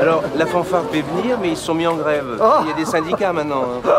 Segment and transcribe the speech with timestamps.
[0.00, 2.38] Alors, la fanfare peut venir, mais ils se sont mis en grève.
[2.40, 2.60] Ah.
[2.62, 3.62] Il y a des syndicats maintenant.
[3.84, 3.90] hein.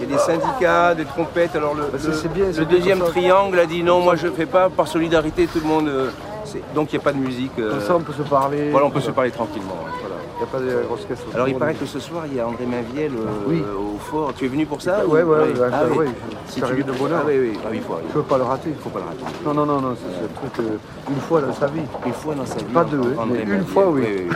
[0.00, 1.54] Il y a des syndicats, des trompettes.
[1.54, 3.12] Alors, le, Bah, c'est- le- c'est bien, c'est le bien deuxième comme ça.
[3.12, 4.68] triangle a dit non, moi je fais pas.
[4.68, 5.88] Par solidarité, tout le monde.
[5.88, 6.10] euh,
[6.44, 7.52] c'est- donc, il n'y a pas de musique.
[7.58, 8.70] euh, Comme ça, on peut se parler.
[8.70, 9.74] voilà, on peut se parler tranquillement.
[9.84, 10.05] ouais.
[10.38, 11.24] Il n'y a pas de grosses caisses.
[11.34, 13.62] Alors, il paraît que ce soir, il y a André Mainviel euh, Oui.
[13.62, 14.34] au fort.
[14.36, 15.96] Tu es venu pour ça Ouais, ou- ouais, ouais, Ah, ouais, oui.
[15.98, 16.06] ouais,
[16.46, 17.20] Si c'est tu de bonheur.
[17.22, 18.74] Ah, oui, oui, ah, oui, il faut ne peux pas le rater.
[18.84, 19.24] faut pas le rater.
[19.46, 20.76] Non, non, non, non, c'est un truc euh,
[21.10, 21.80] une fois dans sa vie.
[22.04, 22.64] Une fois dans sa vie.
[22.64, 24.28] Pas deux, hein, mais une fois, oui.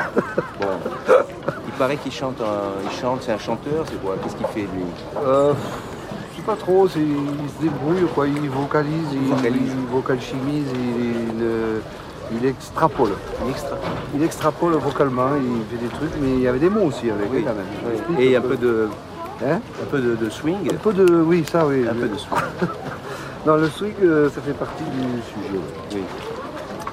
[0.59, 0.67] Bon.
[1.67, 4.15] Il paraît qu'il chante, un- il chante, c'est un chanteur, c'est quoi?
[4.23, 4.85] Qu'est-ce qu'il fait lui?
[5.27, 5.53] Euh,
[6.33, 8.27] je sais pas trop, il se débrouille, quoi.
[8.27, 9.73] il vocalise, il, vocalise.
[9.75, 11.79] il vocal chimise, il, il, euh,
[12.33, 13.11] il extrapole.
[13.45, 13.77] Il extra.
[14.15, 17.31] Il extrapole vocalement, il fait des trucs, mais il y avait des mots aussi avec
[17.31, 17.39] Oui.
[17.39, 18.21] lui quand même.
[18.21, 18.89] Et un peu de,
[19.43, 19.61] Hein?
[19.83, 20.71] un peu de, de swing.
[20.73, 21.07] Un peu de.
[21.23, 21.87] Oui, ça, oui.
[21.89, 22.41] Un peu de swing.
[23.47, 25.59] Non, le swing, euh, ça fait partie du sujet.
[25.95, 26.03] Oui.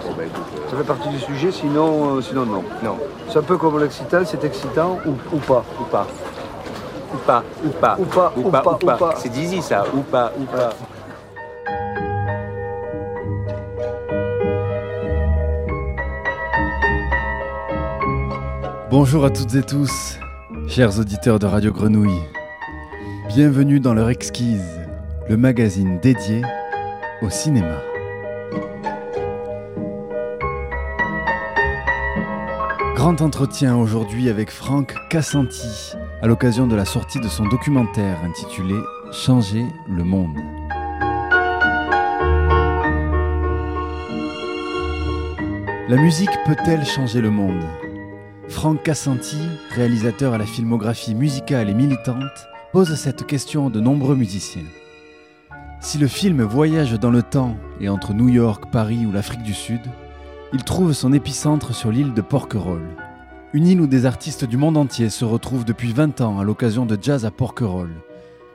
[0.05, 2.63] Écoute, euh, Ça fait partie du sujet, sinon, euh, sinon non.
[2.81, 2.97] non,
[3.29, 5.65] C'est un peu comme l'excitant, c'est excitant ou, ou pas?
[5.81, 6.07] ou pas.
[7.13, 7.95] Ou pas, ou pas.
[7.99, 8.95] Ou pas, ou ou pas, pas, ou pas.
[8.95, 9.13] ou pas.
[9.17, 10.69] C'est Dizzy ça, ou pas, ou pas.
[18.99, 20.17] Bonjour à toutes et tous,
[20.67, 22.19] chers auditeurs de Radio Grenouille.
[23.27, 24.65] Bienvenue dans l'heure exquise,
[25.29, 26.41] le magazine dédié
[27.21, 27.79] au cinéma.
[32.95, 38.73] Grand entretien aujourd'hui avec Franck Cassanti à l'occasion de la sortie de son documentaire intitulé
[39.11, 40.39] Changer le monde.
[45.87, 47.63] La musique peut-elle changer le monde?
[48.49, 49.37] Franck Cassanti,
[49.75, 54.63] réalisateur à la filmographie musicale et militante, pose cette question à de nombreux musiciens.
[55.81, 59.53] Si le film voyage dans le temps et entre New York, Paris ou l'Afrique du
[59.53, 59.81] Sud,
[60.53, 62.95] il trouve son épicentre sur l'île de Porquerolles.
[63.53, 66.85] Une île où des artistes du monde entier se retrouvent depuis 20 ans à l'occasion
[66.85, 68.01] de Jazz à Porquerolles,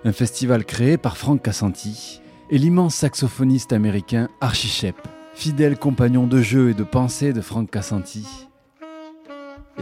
[0.05, 4.97] un festival créé par Franck Cassanti et l'immense saxophoniste américain Archie Shepp,
[5.35, 8.48] fidèle compagnon de jeu et de pensée de Franck Cassanti,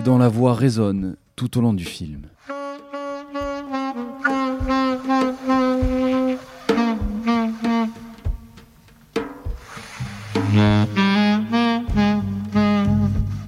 [0.00, 2.22] et dont la voix résonne tout au long du film.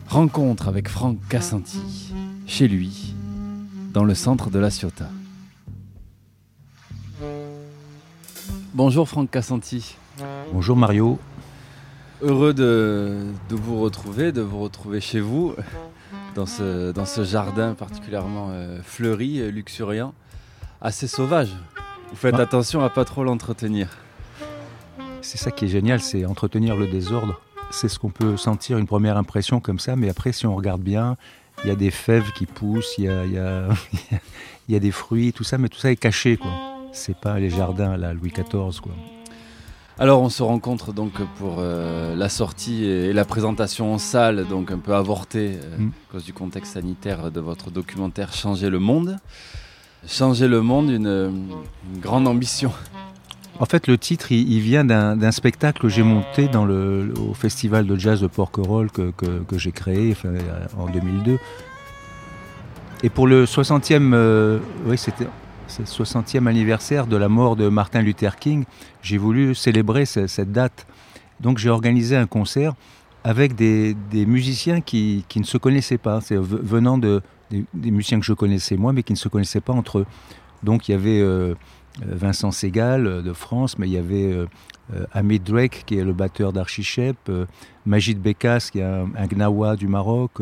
[0.09, 2.13] Rencontre avec Franck Cassanti,
[2.47, 3.15] chez lui,
[3.95, 5.09] dans le centre de la Ciotat.
[8.75, 9.97] Bonjour Franck Cassanti.
[10.53, 11.19] Bonjour Mario.
[12.21, 15.55] Heureux de, de vous retrouver, de vous retrouver chez vous,
[16.34, 20.15] dans ce, dans ce jardin particulièrement euh, fleuri, euh, luxuriant,
[20.81, 21.50] assez sauvage.
[22.10, 22.43] Vous faites Ah.
[22.43, 23.88] attention à pas trop l'entretenir.
[25.21, 27.41] C'est ça qui est génial, c'est entretenir le désordre.
[27.71, 30.82] C'est ce qu'on peut sentir, une première impression comme ça, mais après, si on regarde
[30.82, 31.16] bien,
[31.65, 33.69] il y a des fèves qui poussent, il y a, il y a-
[34.69, 36.50] il y a des fruits, tout ça, mais tout ça est caché, quoi.
[36.92, 38.92] C'est pas les jardins, là, Louis XIV, quoi.
[40.03, 44.73] Alors on se rencontre donc pour euh, la sortie et la présentation en salle, donc
[44.73, 45.89] un peu avortée euh, Mm.
[46.09, 49.19] à cause du contexte sanitaire de votre documentaire Changer le monde.
[50.09, 52.73] Changer le monde, une, une grande ambition.
[53.61, 57.33] En fait, le titre, il, il vient d'un spectacle que j'ai monté dans le, au
[57.34, 61.39] festival de jazz de Porquerolles que, que- que j'ai créé enfin, euh, en 2002.
[63.05, 65.29] Et pour le 60e, euh, oui, c'était
[65.72, 68.65] c'est le 60e anniversaire de la mort de Martin Luther King,
[69.00, 70.87] j'ai voulu célébrer ce- cette date.
[71.41, 72.75] Donc j'ai organisé un concert
[73.25, 78.77] avec des, musiciens qui, ne se connaissaient pas, venant de, des, musiciens que je connaissais
[78.77, 80.06] moi, mais qui ne se connaissaient pas entre eux.
[80.62, 81.55] Donc il y avait euh,
[82.04, 84.47] Vincent Segal euh, de France, mais il y avait euh,
[84.94, 87.47] euh, Drake qui est le batteur d'Archie Shepp, euh,
[87.87, 90.33] Majid Bekas qui est un, Gnawa du Maroc,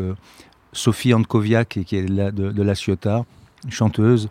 [0.72, 3.24] Sophie Ankoviak qui est de, de La Ciotat,
[3.68, 4.28] chanteuse,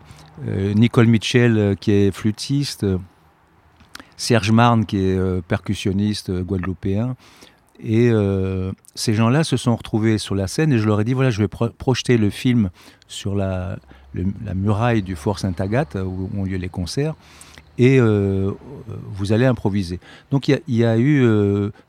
[0.48, 2.98] euh, Nicole Mitchell euh, qui est flûtiste, euh,
[4.16, 7.16] Serge Marne qui est percussionniste guadeloupéen.
[7.82, 8.10] Et
[8.94, 11.38] ces gens-là se sont retrouvés sur la scène et je leur ai dit voilà, je
[11.40, 12.68] vais pro- projeter le film
[13.08, 13.78] sur la,
[14.12, 17.14] le- la muraille du Fort Sainte-Agathe où ont lieu les concerts
[17.78, 19.98] et vous allez improviser.
[20.30, 21.26] Donc il y a- eu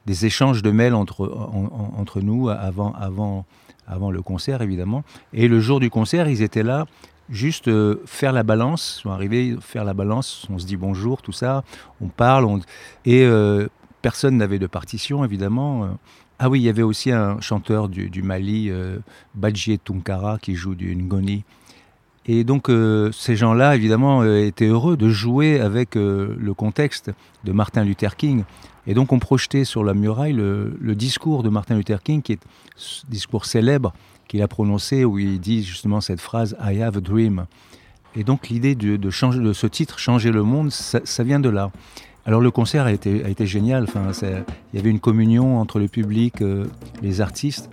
[0.05, 1.65] des échanges de mails entre, en-
[1.97, 3.45] en- entre nous avant, avant,
[3.85, 5.03] avant le concert évidemment.
[5.33, 6.85] Et le jour du concert, ils étaient là
[7.31, 11.63] juste euh, faire la balance, arrivés faire la balance, on se dit bonjour, tout ça,
[12.01, 12.59] on parle, on-
[13.05, 13.67] et euh,
[14.01, 15.97] personne n'avait de partition évidemment.
[16.39, 18.97] Ah oui, il y avait aussi un chanteur du, Mali, euh,
[19.35, 21.43] Badji Tunkara, qui joue du Ngoni.
[22.25, 27.11] Et donc euh, ces gens-là, évidemment, euh, étaient heureux de jouer avec euh, le contexte
[27.43, 28.43] de Martin Luther King.
[28.87, 32.33] Et donc on projetait sur la muraille le, le discours de Martin Luther King, qui
[32.33, 32.39] est
[32.75, 33.93] ce discours célèbre,
[34.31, 37.47] qu'il a prononcé où il dit justement cette phrase I have a dream.
[38.15, 41.69] Et donc l'idée de, changer de ce titre, changer le monde, ça, vient de là.
[42.25, 43.83] Alors le concert a été, a été génial.
[43.83, 46.65] Enfin, il y avait une communion entre le public, euh,
[47.01, 47.69] les artistes.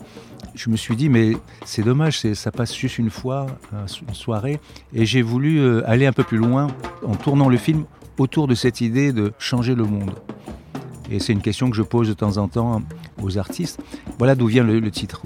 [0.57, 4.59] Je me suis dit mais c'est dommage, ça passe juste une fois, une soirée.
[4.93, 6.67] Et j'ai voulu euh, aller un peu plus loin
[7.07, 7.85] en tournant le film
[8.19, 10.11] autour de cette idée de changer le monde.
[11.09, 12.83] Et c'est une question que je pose de temps en temps
[13.23, 13.81] aux artistes.
[14.19, 15.23] Voilà d'où vient le titre.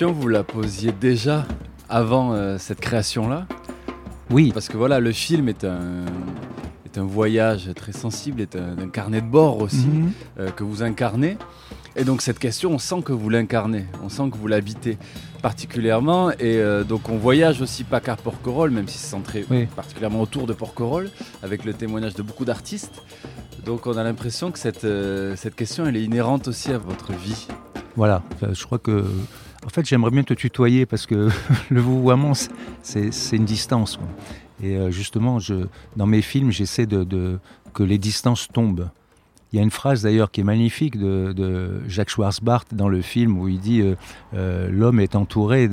[0.00, 1.46] Question, vous la posiez déjà
[1.90, 3.46] avant euh, cette création-là?
[4.30, 4.50] Oui.
[4.50, 6.06] Parce que voilà, le film est un,
[6.86, 10.12] est un voyage très sensible, est un, carnet de bord aussi, mhm.
[10.38, 11.36] euh, que vous incarnez.
[11.96, 14.96] Et donc cette question, on sent que vous l'incarnez, on sent que vous l'habitez
[15.42, 16.30] particulièrement.
[16.30, 19.44] Et euh, donc on voyage aussi pas qu'à Porquerolles, même si c'est centré
[19.76, 21.10] particulièrement autour de Porquerolles,
[21.42, 23.02] avec le témoignage de beaucoup d'artistes.
[23.66, 24.86] Donc on a l'impression que cette,
[25.36, 27.48] cette question, elle est inhérente aussi à votre vie.
[27.96, 29.04] Voilà, je crois que
[29.70, 31.28] en fait, j'aimerais bien te tutoyer parce que
[31.70, 32.32] le vouvoiement,
[32.82, 34.00] c'est une distance.
[34.60, 35.38] Et euh, justement,
[35.94, 37.38] dans mes films, j'essaie de,
[37.72, 38.90] que les distances tombent.
[39.52, 43.38] Il y a une phrase d'ailleurs qui est magnifique de, Jacques Schwarzbart dans le film
[43.38, 43.96] où il dit euh,
[44.34, 45.68] euh, l'homme est entouré,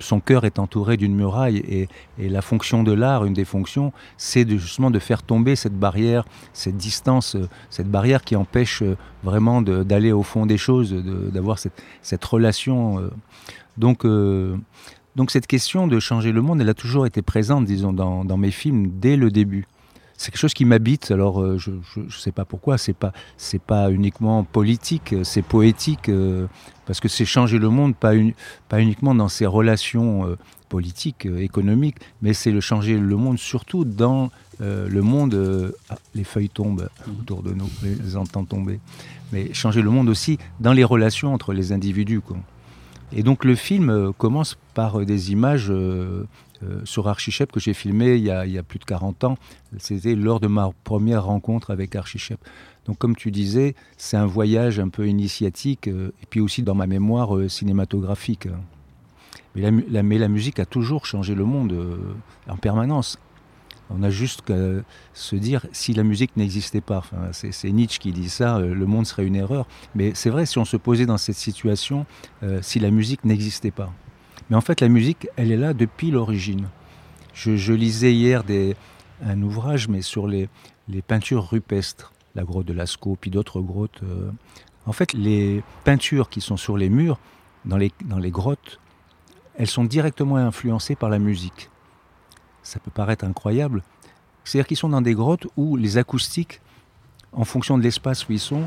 [0.00, 4.48] son cœur est entouré d'une muraille et, la fonction de l'art, une des fonctions, c'est
[4.48, 8.82] justement de faire tomber cette barrière, cette distance, euh, cette barrière qui empêche
[9.22, 13.10] vraiment d'aller au fond des choses, d'avoir cette, cette, relation.
[13.76, 14.06] donc
[15.16, 18.50] donc cette question de changer le monde, elle a toujours été présente, disons, dans mes
[18.50, 19.66] films dès le début
[20.24, 21.10] c'est quelque chose qui m'habite.
[21.10, 22.78] Alors, euh, je ne sais pas pourquoi.
[22.78, 26.46] C'est pas c'est pas uniquement politique, c'est poétique euh,
[26.86, 28.12] parce que c'est changer le monde, pas
[28.70, 30.38] pas uniquement dans ses relations euh,
[30.70, 34.30] politiques, économiques, mais c'est le changer le monde surtout dans
[34.60, 35.74] le monde.
[35.90, 36.88] Ah, les feuilles tombent
[37.20, 38.80] autour de nous, les entend tomber.
[39.32, 42.22] Mais changer le monde aussi dans les relations entre les individus.
[43.12, 45.70] Et donc le film commence par des images
[46.64, 49.38] euh, sur Archichep que j'ai filmé il y, a, plus de 40 ans.
[49.78, 52.38] C'était lors de ma première rencontre avec Archichep.
[52.86, 56.74] Donc comme tu disais, c'est un voyage un peu initiatique euh, et puis aussi dans
[56.74, 58.48] ma mémoire euh, cinématographique.
[59.54, 61.76] Mais la, mais la, musique a toujours changé le monde
[62.48, 63.20] en permanence.
[63.88, 64.82] On a juste qu'à
[65.12, 67.04] se dire si la musique n'existait pas.
[67.30, 69.68] C'est Nietzsche qui dit ça, le monde serait une erreur.
[69.94, 72.04] Mais c'est vrai si on se posait dans cette situation,
[72.62, 73.92] si la musique n'existait pas.
[74.50, 76.68] Mais en fait, la musique, elle est là depuis l'origine.
[77.32, 78.42] Je, lisais hier
[79.24, 80.48] un ouvrage, mais sur les,
[81.06, 84.00] peintures rupestres, la grotte de Lascaux, puis d'autres grottes.
[84.02, 84.30] Euh.
[84.86, 87.18] En fait, les peintures qui sont sur les murs,
[87.64, 88.78] dans les, dans les grottes,
[89.56, 91.70] elles sont directement influencées par la musique.
[92.62, 93.82] Ça peut paraître incroyable.
[94.44, 96.60] C'est-à-dire qu'ils sont dans des grottes où les acoustiques,
[97.32, 98.62] en fonction de l'espace où ils sont,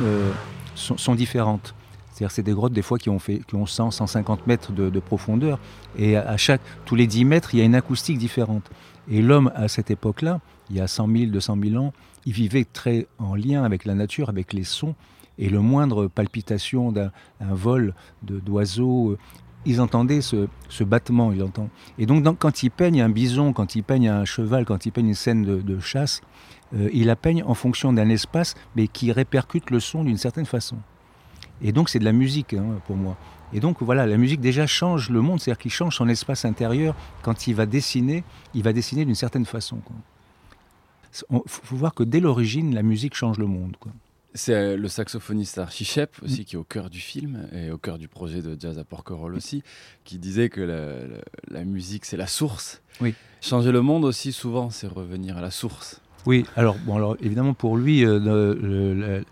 [0.00, 0.30] euh,
[0.74, 1.74] sont, sont différentes.
[2.16, 5.00] C'est-à-dire c'est des grottes des fois qui ont, fait, qui ont 100, 150 mètres de,
[5.00, 5.58] profondeur.
[5.98, 8.70] Et à chaque, tous les 10 mètres, il y a une acoustique différente.
[9.10, 11.92] Et l'homme, à cette époque-là, il y a 100 000, 200 000 ans,
[12.24, 14.94] il vivait très en lien avec la nature, avec les sons.
[15.38, 17.10] Et le moindre palpitation d'un
[17.42, 19.18] vol d'oiseaux, euh,
[19.66, 20.48] ils entendaient ce,
[20.84, 21.32] battement.
[21.32, 21.68] Ils entendent.
[21.98, 25.08] Et donc, quand il peigne un bison, quand il peigne un cheval, quand il peigne
[25.08, 26.22] une scène de, chasse,
[26.74, 30.46] euh, il la peigne en fonction d'un espace, mais qui répercute le son d'une certaine
[30.46, 30.78] façon.
[31.62, 33.16] Et donc c'est de la musique hein, pour moi.
[33.52, 36.94] Et donc voilà, la musique déjà change le monde, c'est-à-dire qu'il change son espace intérieur.
[37.22, 39.80] Quand il va dessiner, il va dessiner d'une certaine façon.
[41.30, 43.76] Il faut voir que dès l'origine, la musique change le monde.
[44.34, 47.78] C'est euh, le saxophoniste Archie Shep aussi qui est au cœur du film et au
[47.78, 49.62] cœur du projet de Jazz à Porquerolles aussi,
[50.04, 52.82] qui disait que la, la musique c'est la source.
[53.00, 53.14] Oui.
[53.40, 56.02] Changer le monde aussi souvent, c'est revenir à la source.
[56.26, 59.22] Oui, alors, bon, alors évidemment pour lui, euh,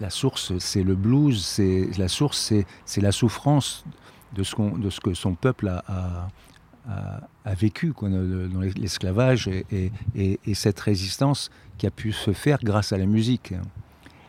[0.00, 2.52] la source c'est le blues, c'est la source
[2.84, 3.84] c'est la souffrance
[4.34, 6.28] de ce, de ce que son peuple a,
[6.88, 12.98] a, vécu dans l'esclavage et, et, cette résistance qui a pu se faire grâce à
[12.98, 13.54] la musique.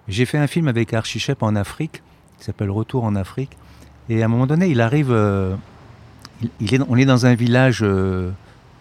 [0.07, 2.01] J'ai fait un film avec Archie Shep en Afrique,
[2.37, 3.55] qui s'appelle Retour en Afrique,
[4.09, 5.55] et à un moment donné il arrive, euh,
[6.87, 8.31] on est dans un village, euh,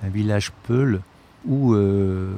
[0.02, 1.00] un village Peul,
[1.46, 2.34] où euh,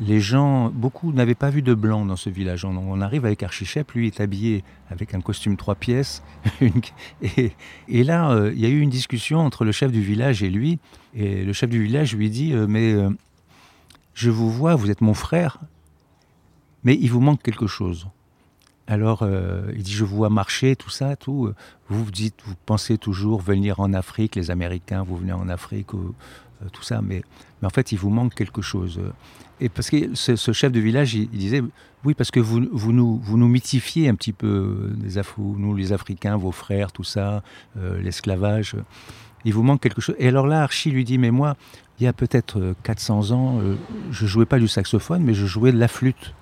[0.00, 2.64] les gens, beaucoup n'avaient pas vu de blanc dans ce village.
[2.64, 6.22] On, arrive avec Archichep, lui est habillé avec un costume trois pièces.
[7.22, 10.50] et, là, euh, il y a eu une discussion entre le chef du village et
[10.50, 10.78] lui.
[11.14, 13.10] Et le chef du village lui dit euh, Mais euh,
[14.14, 15.58] je vous vois, vous êtes mon frère,
[16.84, 18.08] mais il vous manque quelque chose.
[18.88, 19.24] Alors,
[19.74, 21.50] il dit, je vous vois marcher, tout ça, tout.
[21.88, 26.14] Vous dites, vous pensez toujours venir en Afrique, les Américains, vous venez en Afrique, ou,
[26.72, 27.22] tout ça, mais
[27.62, 29.00] en fait, il vous manque quelque chose.
[29.62, 31.62] Et parce que ce, chef de village, il, disait,
[32.04, 35.22] oui, parce que vous, vous, nous, vous nous mythifiez un petit peu, euh,
[35.56, 37.44] nous les Africains, vos frères, tout ça,
[37.76, 38.74] euh, l'esclavage.
[39.44, 40.16] Il vous manque quelque chose.
[40.18, 41.56] Et alors là, Archie lui dit, mais moi,
[42.00, 43.76] il y a peut-être euh, 400 ans, euh,
[44.10, 46.34] je jouais pas du saxophone, mais je jouais de la flûte.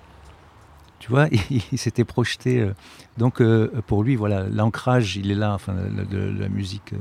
[0.97, 2.59] Tu vois, il, s'était projeté.
[2.59, 2.73] euh,
[3.19, 6.93] donc euh, pour lui, voilà, l'ancrage, il est là, enfin, de la musique.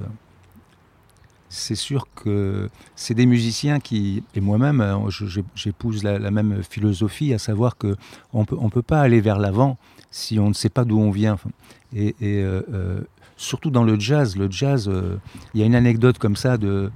[1.50, 5.10] C'est sûr que c'est des musiciens qui, et moi-même, euh,
[5.56, 7.96] j'épouse la, même philosophie, à savoir que
[8.32, 9.76] on peut, on peut pas aller vers l'avant
[10.12, 11.36] si on ne sait pas d'où on vient.
[11.92, 13.00] Et, euh, euh,
[13.36, 14.88] surtout dans le jazz, le jazz,
[15.52, 16.90] il y a une anecdote comme ça de,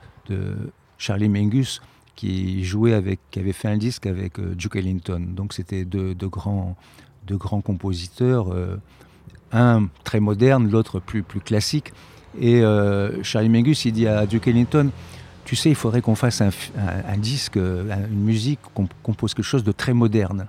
[0.99, 1.82] Charlie Mingus
[2.14, 5.20] qui jouait avec, qui avait fait un disque avec Duke Ellington.
[5.34, 6.76] Donc c'était deux, grands,
[7.28, 8.54] grands compositeurs,
[9.50, 11.92] un très moderne, l'autre plus, plus classique.
[12.40, 14.90] Et euh, Charlie Mingus, il dit à Duke Ellington,
[15.44, 18.60] tu sais, il faudrait qu'on fasse un, f- un- un disque, euh, un- une musique,
[18.74, 20.46] qu'on compose quelque chose de très moderne.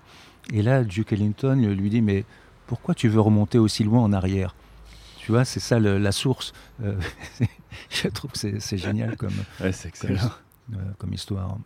[0.54, 2.24] Et là, Duke Ellington lui dit, mais
[2.68, 4.56] pourquoi tu veux remonter aussi loin en arrière?
[5.20, 6.54] Tu vois, c'est ça le- la source.
[6.84, 6.96] Euh,
[7.90, 9.72] je trouve que c'est génial comme, Ouais,
[10.08, 10.10] comme,
[10.74, 11.58] euh, comme histoire.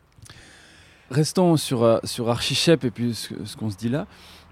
[1.11, 4.05] Restons sur, sur Archichep et puis ce, ce qu'on se dit là.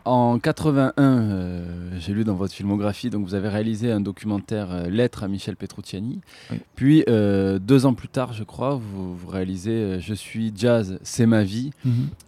[0.08, 1.66] En 81, euh,
[2.00, 5.58] j'ai lu dans votre filmographie, donc vous avez réalisé un documentaire euh, Lettre à Michel
[5.58, 6.22] Petrucciani.
[6.50, 6.60] Oui.
[6.76, 10.98] Puis euh, deux ans plus tard, je crois, vous, vous réalisez euh, Je suis jazz,
[11.04, 11.72] c'est ma vie.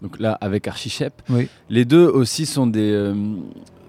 [0.01, 1.21] Donc là, avec Archichep.
[1.29, 1.47] Oui.
[1.69, 3.15] Les deux aussi sont des, euh,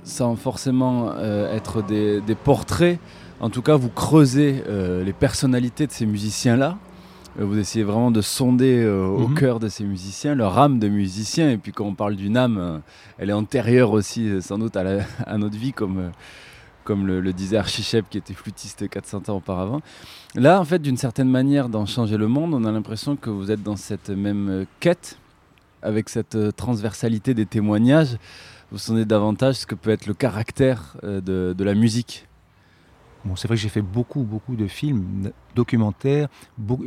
[0.04, 3.00] sans forcément être des, des portraits.
[3.40, 4.62] En tout cas, vous creusez
[5.04, 6.78] les personnalités de ces musiciens-là.
[7.38, 9.34] Euh, Vous essayez vraiment de sonder euh, au Mhm.
[9.34, 11.50] cœur de ces musiciens, leur âme de musicien.
[11.50, 12.78] Et puis quand on parle d'une âme, euh,
[13.18, 16.08] elle est antérieure aussi sans doute à, la- à notre vie, comme, euh,
[16.84, 19.80] comme le, le disait Archichep qui était flûtiste 400 ans auparavant.
[20.34, 23.50] Là, en fait, d'une certaine manière, dans Changer le monde, on a l'impression que vous
[23.50, 25.18] êtes dans cette même quête,
[25.82, 28.16] avec cette transversalité des témoignages.
[28.72, 32.26] Vous sondez davantage ce que peut être le caractère de, de la musique.
[33.36, 36.28] C'est vrai que j'ai fait beaucoup, beaucoup de films documentaires,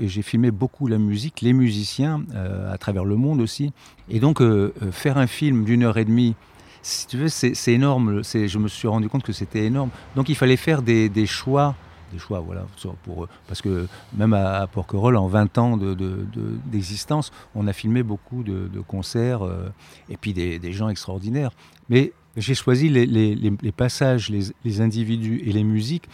[0.02, 3.72] j'ai filmé beaucoup la musique, les musiciens euh, à travers le monde aussi.
[4.10, 6.36] Et donc, euh, euh, faire un film d'une heure et demie,
[6.82, 8.24] si tu veux, c'est énorme.
[8.24, 9.90] Je me suis rendu compte que c'était énorme.
[10.16, 11.76] Donc, il fallait faire des, choix.
[12.12, 12.66] Des choix, voilà,
[13.04, 13.88] pour, parce que
[14.18, 18.70] même à, Porquerolles, en 20 ans de- de- de- d'existence, on a filmé beaucoup de,
[18.86, 19.42] concerts
[20.10, 21.52] et puis des, des gens extraordinaires.
[21.90, 26.08] Mais j'ai choisi les, passages, les, individus et les musiques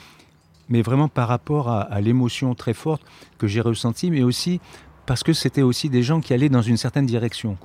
[0.70, 3.02] mais vraiment par rapport à, l'émotion très forte
[3.38, 4.62] que j'ai ressentie, mais aussi
[5.06, 7.58] parce que c'était aussi des gens qui allaient dans une certaine direction.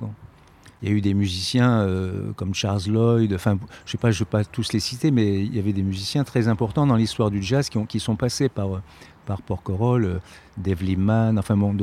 [0.81, 4.15] Il y a eu des musiciens euh, comme Charles Lloyd, enfin, je sais pas, je
[4.15, 6.95] ne vais pas tous les citer, mais il y avait des musiciens très importants dans
[6.95, 8.81] l'histoire du jazz qui, ont, qui sont passés par,
[9.25, 10.19] par Porquerolles, euh,
[10.57, 11.75] Dave Liebman, enfin bon,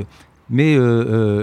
[0.50, 0.80] mais euh,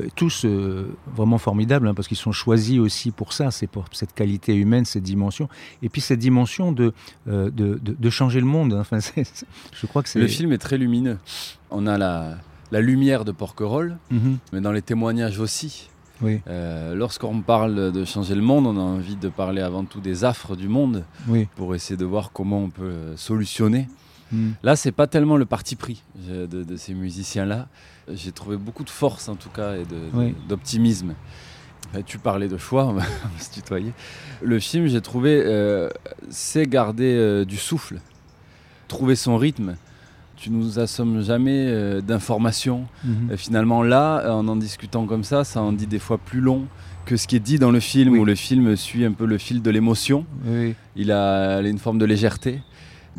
[0.03, 3.85] euh, tous euh, vraiment formidables, hein, parce qu'ils sont choisis aussi pour ça, c'est pour
[3.91, 5.49] cette qualité humaine, cette dimension,
[5.81, 6.93] et puis cette dimension de,
[7.27, 8.73] euh, de, de- de changer le monde.
[8.73, 8.79] hein.
[8.81, 10.19] Enfin, c'est- c'est- je crois que c'est...
[10.19, 11.17] Le film est très lumineux.
[11.71, 12.37] On a la,
[12.71, 14.37] la lumière de Porquerolles, Mhm.
[14.53, 15.89] mais dans les témoignages aussi.
[16.21, 16.41] Oui,
[16.95, 20.57] Lorsqu'on parle de changer le monde, on a envie de parler avant tout des affres
[20.57, 21.47] du monde oui.
[21.55, 23.87] pour essayer de voir comment on peut solutionner.
[24.33, 24.53] Mhm.
[24.61, 27.67] Là, c'est pas tellement le parti pris de, de ces musiciens-là.
[28.13, 30.35] J'ai trouvé beaucoup de force en tout cas et Oui.
[30.47, 31.13] d'optimisme.
[32.05, 33.03] Tu parlais de choix, on va
[33.39, 33.93] se tutoyer.
[34.41, 35.89] Le film, j'ai trouvé, euh,
[36.29, 37.99] c'est garder euh, du souffle,
[38.87, 39.75] trouver son rythme.
[40.35, 42.85] Tu nous assommes jamais euh, d'informations.
[43.03, 43.35] Mhm.
[43.37, 46.65] Finalement, là, en en discutant comme ça, ça en dit des fois plus long
[47.05, 48.19] que ce qui est dit dans le film, Oui.
[48.19, 50.25] où le film suit un peu le fil de l'émotion.
[50.45, 50.75] Oui.
[50.95, 52.61] Il a une forme de légèreté.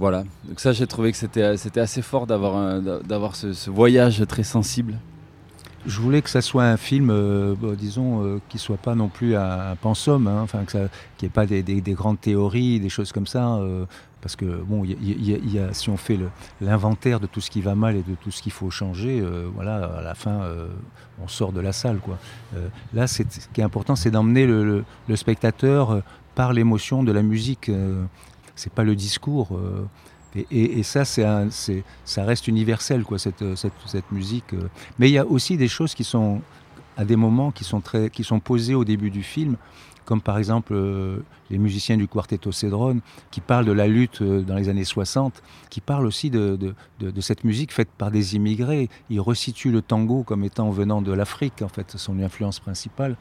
[0.00, 0.24] Voilà.
[0.48, 1.42] Donc ça, j'ai trouvé que c'était
[1.80, 4.94] assez fort d'avoir ce, voyage très sensible.
[5.86, 9.08] Je voulais que ça soit un film, euh, bah, disons, euh, qui soit pas non
[9.08, 10.64] plus un, un pensum, hein, enfin,
[11.22, 13.84] n'y pas des, des- des grandes théories, des choses comme ça, euh,
[14.22, 14.84] parce que bon,
[15.72, 16.18] si on fait
[16.62, 19.48] l'inventaire de tout ce qui va mal et de tout ce qu'il faut changer, euh,
[19.54, 20.40] voilà, à la fin,
[21.22, 21.98] on sort de la salle,
[22.94, 26.02] là, ce qui est important, c'est d'emmener le, spectateur
[26.34, 27.70] par l'émotion de la musique.
[28.60, 29.56] Euh, c'est pas le discours.
[29.56, 29.86] euh,
[30.50, 34.54] Et, ça, c'est ça reste universel, quoi, cette, cette, musique.
[34.98, 36.40] Mais il y a aussi des choses qui sont,
[36.96, 39.56] à des moments, qui sont, très, qui sont posées au début du film,
[40.10, 43.00] comme par exemple euh, les musiciens du Quartetto Cedron,
[43.30, 45.40] qui parlent de la lutte euh, dans les années 60,
[45.70, 46.74] qui parlent aussi de,
[47.20, 48.88] cette musique faite par des immigrés.
[49.08, 53.16] Ils resituent le tango comme étant venant de l'Afrique, en fait, son influence principale.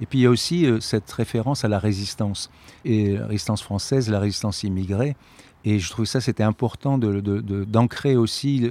[0.00, 2.50] Et puis il y a aussi euh, cette référence à la résistance,
[2.84, 5.16] et la résistance française, la résistance immigrée.
[5.64, 8.70] Et je trouve ça, c'était important d'ancrer de, aussi.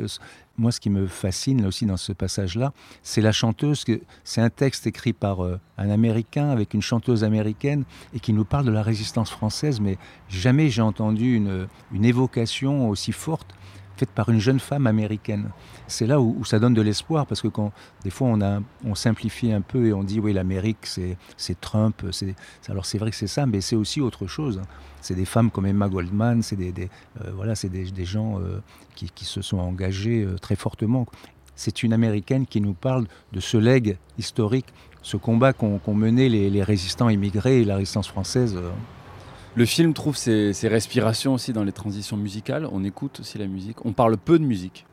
[0.58, 3.86] Moi, ce qui me fascine aussi dans ce passage-là, c'est la chanteuse.
[4.26, 8.44] C'est un texte écrit par euh, un Américain avec une chanteuse américaine et qui nous
[8.44, 9.80] parle de la résistance française.
[9.80, 13.56] Mais jamais j'ai entendu une, une évocation aussi forte
[14.00, 15.50] faite par une jeune femme américaine.
[15.90, 17.72] C'est là où, ça donne de l'espoir, parce que quand,
[18.04, 18.30] des fois
[18.86, 22.06] on, simplifie un peu et on dit oui l'Amérique c'est Trump,
[22.70, 24.62] alors c'est vrai que c'est ça, mais c'est aussi autre chose.
[25.02, 26.74] C'est des femmes comme Emma Goldman, c'est des,
[27.22, 28.60] euh, voilà, des, des, gens euh,
[28.96, 31.06] qui, se sont engagés euh, très fortement.
[31.56, 34.68] C'est une américaine qui nous parle de ce legs historique,
[35.02, 38.58] ce combat qu'ont mené les, résistants immigrés et la résistance française.
[39.56, 42.68] Le film trouve ses, respirations aussi dans les transitions musicales.
[42.72, 43.84] On écoute aussi la musique.
[43.86, 44.86] On parle peu de musique.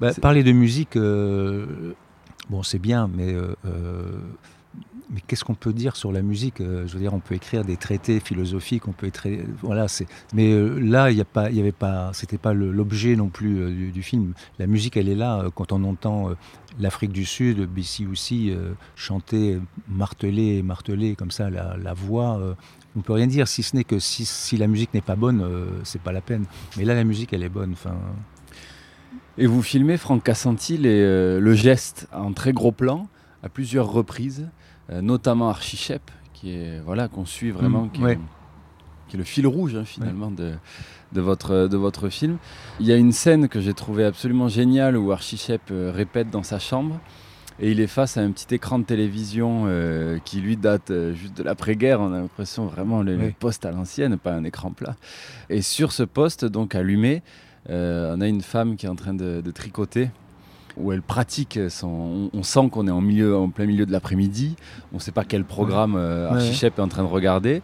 [0.00, 1.94] Bah, parler de musique, euh,
[2.50, 4.18] bon, c'est bien, mais, euh, euh,
[5.10, 7.76] mais qu'est-ce qu'on peut dire sur la musique Je veux dire, on peut écrire des
[7.76, 10.06] traités philosophiques, on peut écrire, voilà, c'est.
[10.34, 13.92] Mais là, il y a pas, il y avait pas, c'était pas l'objet non plus
[13.92, 14.32] du, film.
[14.58, 16.30] La musique, elle est là quand on entend
[16.80, 18.52] l'Afrique du Sud, BC aussi,
[18.96, 22.56] chanter, marteler, marteler comme ça la, la voix
[22.96, 25.44] on peut rien dire si ce n'est que si, la musique n'est pas bonne,
[25.82, 26.46] c'est pas la peine.
[26.76, 27.72] Mais là, la musique, elle est bonne.
[27.72, 27.96] Enfin.
[29.38, 33.08] Et vous filmez Franck Cassanti euh, le geste en très gros plan
[33.42, 34.48] à plusieurs reprises,
[34.90, 36.02] euh, notamment Archichep,
[36.32, 38.18] qui est voilà qu'on suit vraiment, mm, qui, est,
[39.16, 40.54] le fil rouge hein, finalement de,
[41.12, 42.38] de votre, de votre film.
[42.80, 46.58] Il y a une scène que j'ai trouvée absolument géniale où Archichep répète dans sa
[46.58, 46.98] chambre
[47.60, 51.14] et il est face à un petit écran de télévision euh, qui lui date euh,
[51.14, 52.00] juste de l'après-guerre.
[52.00, 54.96] On a l'impression vraiment le, poste à l'ancienne, pas un écran plat.
[55.50, 57.20] Et sur ce poste, donc allumé, euh,
[57.68, 60.10] on a une femme qui est en train de, tricoter
[60.76, 62.30] où elle pratique son.
[62.32, 64.56] On, sent qu'on est en, milieu, en plein milieu de l'après-midi.
[64.92, 67.62] On ne sait pas quel programme Archichep est en train de regarder.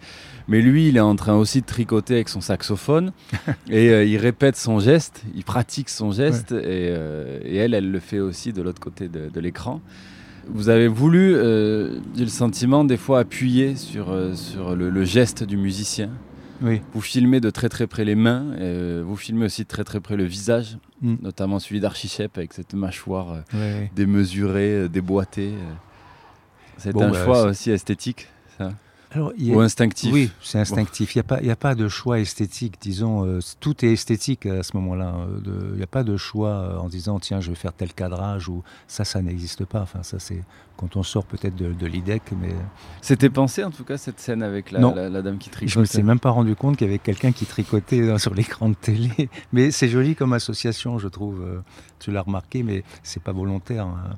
[0.51, 3.13] Mais lui, il est en train aussi de tricoter avec son saxophone
[3.71, 8.01] et euh, il répète son geste, il pratique son geste euh, et, elle, elle le
[8.01, 9.81] fait aussi de l'autre côté de, l'écran.
[10.49, 15.57] Vous avez voulu, euh, j'ai le sentiment, des fois appuyer sur, sur le, geste du
[15.57, 16.11] musicien?
[16.63, 16.83] Oui.
[16.93, 18.55] Vous filmez de très très près les mains,
[19.03, 21.17] vous filmez aussi de très très près le visage, mm.
[21.23, 23.39] notamment celui d'Archichep avec cette mâchoire
[23.95, 25.53] démesurée, déboîtée.
[26.77, 28.29] C'est un bah, choix aussi esthétique,
[29.13, 31.15] ça ou instinctif Oui, c'est instinctif.
[31.15, 33.27] Il n'y a, a, pas de choix esthétique, disons.
[33.27, 35.15] Euh, tout est esthétique à ce moment-là.
[35.45, 38.49] Il n'y a pas de choix euh, en disant, tiens, je vais faire tel cadrage,
[38.49, 39.81] ou ça, ça n'existe pas.
[39.81, 40.43] Enfin, ça, c'est
[40.77, 42.23] quand on sort peut-être de, l'IDEC.
[42.41, 42.55] Mais...
[43.03, 45.83] C'était pensé, en tout cas, cette scène avec la, la, dame qui tricotait Je ne
[45.83, 48.75] me suis même pas rendu compte qu'il y avait quelqu'un qui tricotait sur l'écran de
[48.75, 49.29] télé.
[49.53, 51.43] Mais c'est joli comme association, je trouve.
[51.43, 51.61] Euh,
[51.99, 53.87] tu l'as remarqué, mais c'est pas volontaire.
[53.87, 54.17] Hein.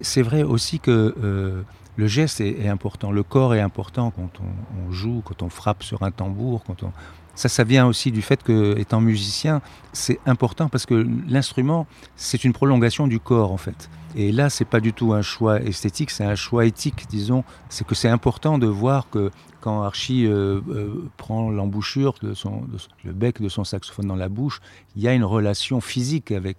[0.00, 1.64] C'est vrai aussi que
[1.96, 6.02] le geste est, important, le corps est important quand on, joue, quand on frappe sur
[6.02, 6.92] un tambour, quand on...
[7.34, 9.62] Ça, ça vient aussi du fait que, étant musicien,
[9.94, 13.88] c'est important parce que l'instrument, c'est une prolongation du corps, en fait.
[14.14, 17.44] Et là, c'est pas du tout un choix esthétique, c'est un choix éthique, disons.
[17.70, 19.30] C'est que c'est important de voir que
[19.62, 22.64] quand Archie euh, euh, prend l'embouchure de son,
[23.04, 24.60] le bec de son saxophone dans la bouche,
[24.96, 26.58] il y a une relation physique avec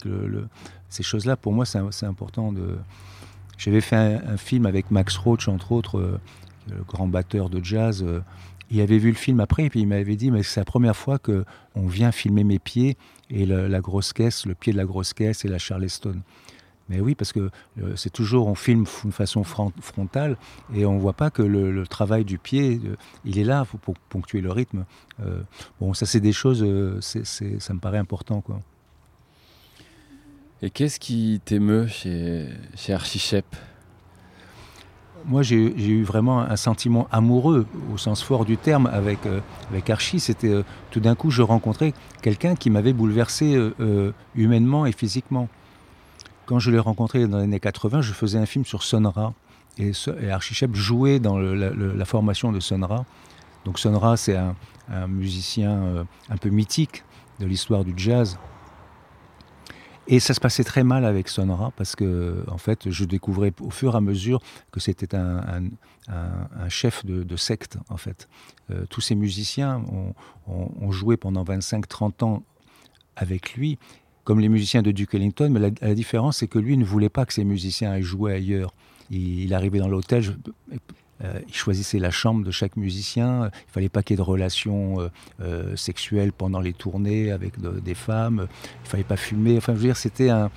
[0.88, 1.36] ces choses-là.
[1.36, 2.78] Pour moi, c'est important de
[3.58, 6.20] j'avais fait un, film avec Max Roach, entre autres, euh,
[6.68, 8.02] le grand batteur de jazz.
[8.02, 8.20] Euh,
[8.70, 10.96] il avait vu le film après et puis il m'avait dit mais c'est la première
[10.96, 12.96] fois que on vient filmer mes pieds
[13.30, 16.16] et la grosse caisse, le pied de la grosse caisse et la Charleston.
[16.88, 17.50] Mais oui, parce que
[17.82, 20.36] euh, c'est toujours, on filme de façon frontale
[20.74, 22.80] et on ne voit pas que le, travail du pied,
[23.24, 24.84] il est là pour ponctuer le rythme.
[25.80, 26.64] bon, ça c'est des choses,
[27.00, 28.40] ça me paraît important.
[28.40, 28.60] quoi.
[30.64, 33.44] Et qu'est-ce qui t'émeut chez, chez Archichep?
[35.26, 39.40] Moi, j'ai eu vraiment un sentiment amoureux, au sens fort du terme, avec, euh,
[39.88, 40.20] Archie.
[40.20, 45.50] C'était euh, tout d'un coup, je rencontrais quelqu'un qui m'avait bouleversé euh, humainement et physiquement.
[46.46, 49.34] Quand je l'ai rencontré dans les années 80, je faisais un film sur Sonra.
[49.76, 53.04] Et, et Archichep jouait dans la, formation de Sonra.
[53.66, 54.56] Donc Sonra, c'est un,
[55.08, 57.04] musicien un peu mythique
[57.38, 58.38] de l'histoire du jazz.
[60.06, 63.70] Et ça se passait très mal avec Sonora parce que, en fait, je découvrais au
[63.70, 64.40] fur et à mesure
[64.70, 65.62] que c'était un,
[66.68, 68.28] chef de, secte, en fait.
[68.70, 69.82] Euh, tous ces musiciens
[70.46, 72.42] ont, joué pendant 25-30 ans
[73.16, 73.78] avec lui,
[74.24, 77.24] comme les musiciens de Duke Ellington, mais la, différence, c'est que lui ne voulait pas
[77.24, 78.74] que ses musiciens aillent jouer ailleurs.
[79.10, 80.36] Il, arrivait dans l'hôtel,
[81.22, 83.50] euh, il choisissait la chambre de chaque musicien.
[83.68, 85.08] Il fallait pas qu'il y ait de relations euh,
[85.40, 88.48] euh, sexuelles pendant les tournées avec des femmes.
[88.84, 89.56] Il fallait pas fumer.
[89.56, 90.50] Enfin, je veux dire, c'était un.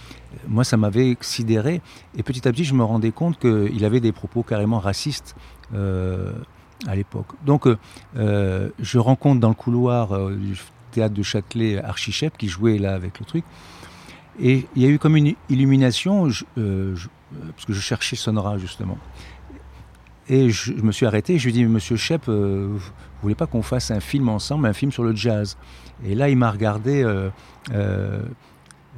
[0.48, 1.82] Moi, ça m'avait sidéré.
[2.15, 5.36] Et petit à petit, je me rendais compte qu'il avait des propos carrément racistes
[5.74, 7.28] à l'époque.
[7.46, 7.67] Donc,
[8.15, 10.60] je rencontre dans le couloir du
[10.91, 13.46] théâtre de Châtelet Archichep qui jouait là avec le truc.
[14.39, 16.24] Et il y a eu comme une illumination,
[16.56, 18.98] parce que je cherchais Sonora justement.
[20.30, 23.48] Et je, me suis arrêté je lui ai dit, Monsieur Shep, euh, vous voulez pas
[23.48, 25.58] qu'on fasse un film ensemble, un film sur le jazz?
[26.06, 27.30] Et là, il m'a regardé, euh,
[27.72, 28.22] euh,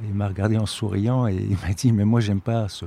[0.04, 2.84] il m'a regardé en souriant et il m'a dit, mais moi, j'aime pas ce,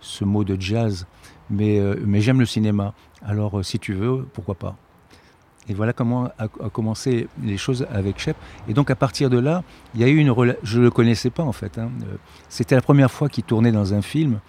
[0.00, 1.06] ce, mot de jazz,
[1.48, 2.94] mais, mais j'aime le cinéma.
[3.22, 4.76] Alors, si tu veux, pourquoi pas?
[5.68, 8.36] Et voilà comment a, commencé les choses avec Shep.
[8.68, 9.62] Et donc à partir de là,
[9.94, 10.60] il y a eu une relation.
[10.64, 11.78] Je le connaissais pas en fait.
[11.78, 11.90] Hein.
[12.48, 14.40] C'était la première fois qu'il tournait dans un film.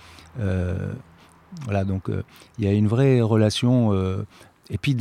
[1.66, 2.24] Voilà, donc euh,
[2.58, 4.24] il y a une vraie relation, euh,
[4.70, 4.96] et puis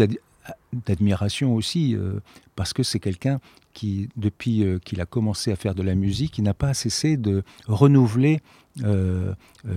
[0.72, 2.20] d'admiration aussi, euh,
[2.56, 3.40] parce que c'est quelqu'un
[3.72, 7.44] qui, depuis qu'il a commencé à faire de la musique, il n'a pas cessé de
[7.68, 8.40] renouveler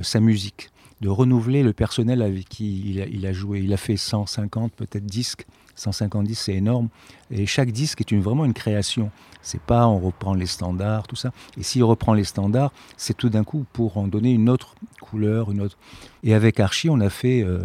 [0.02, 3.60] sa musique, de renouveler le personnel avec qui il a, il a joué.
[3.60, 6.90] Il a fait 150 peut-être disques 150 c'est énorme.
[7.32, 9.12] Et chaque disque est une, vraiment une création.
[9.42, 11.32] C'est pas on reprend les standards, tout ça.
[11.58, 15.52] Et s'il reprend les standards, c'est tout d'un coup pour en donner une autre couleur,
[15.52, 15.78] une autre.
[16.24, 17.60] Et avec Archie, on a fait euh,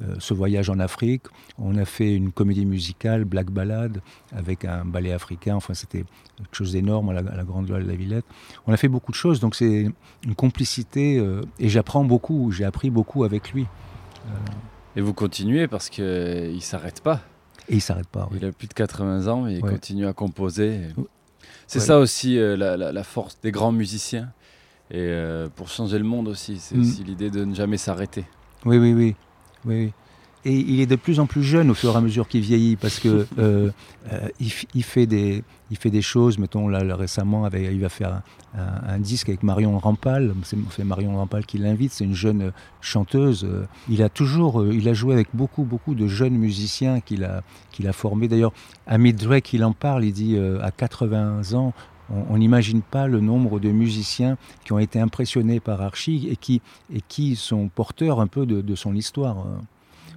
[0.00, 1.22] euh, ce voyage en Afrique.
[1.58, 4.00] On a fait une comédie musicale, Black Ballad,
[4.32, 5.56] avec un ballet africain.
[5.56, 6.04] Enfin, c'était
[6.36, 8.26] quelque chose d'énorme à, la, Grande Loire de la Villette.
[8.66, 9.40] On a fait beaucoup de choses.
[9.40, 9.90] Donc c'est
[10.24, 11.18] une complicité.
[11.18, 12.52] Euh, et j'apprends beaucoup.
[12.52, 13.66] J'ai appris beaucoup avec lui.
[14.96, 17.20] Et vous continuez parce qu'il ne s'arrête pas.
[17.68, 18.28] Et il s'arrête pas.
[18.34, 20.80] Il a plus de 80 ans, mais il continue à composer.
[21.66, 24.30] C'est ça aussi euh, la, force des grands musiciens.
[24.90, 26.80] Et euh, pour changer le monde aussi, c'est mm.
[26.80, 28.24] aussi l'idée de ne jamais s'arrêter.
[28.66, 29.16] Oui, oui, oui.
[29.64, 29.92] oui.
[30.46, 32.76] Et il est de plus en plus jeune au fur et à mesure qu'il vieillit
[32.76, 33.70] parce que euh,
[34.12, 36.38] euh, il, fait des, il fait des choses.
[36.38, 38.20] Mettons là, récemment, avec, il va faire
[38.54, 40.34] un, disque avec Marion Rampal.
[40.44, 41.92] C'est Marion Rampal qui l'invite.
[41.92, 42.52] C'est une jeune
[42.82, 43.48] chanteuse.
[43.88, 47.88] Il a toujours, il a joué avec beaucoup, beaucoup de jeunes musiciens qu'il a, qu'il
[47.88, 48.28] a formés.
[48.28, 48.52] D'ailleurs,
[48.86, 50.04] Amit Drake, il en parle.
[50.04, 51.72] Il dit euh, à 80 ans,
[52.10, 56.60] on n'imagine pas le nombre de musiciens qui ont été impressionnés par Archie et qui,
[56.92, 59.46] et qui sont porteurs un peu de, de son histoire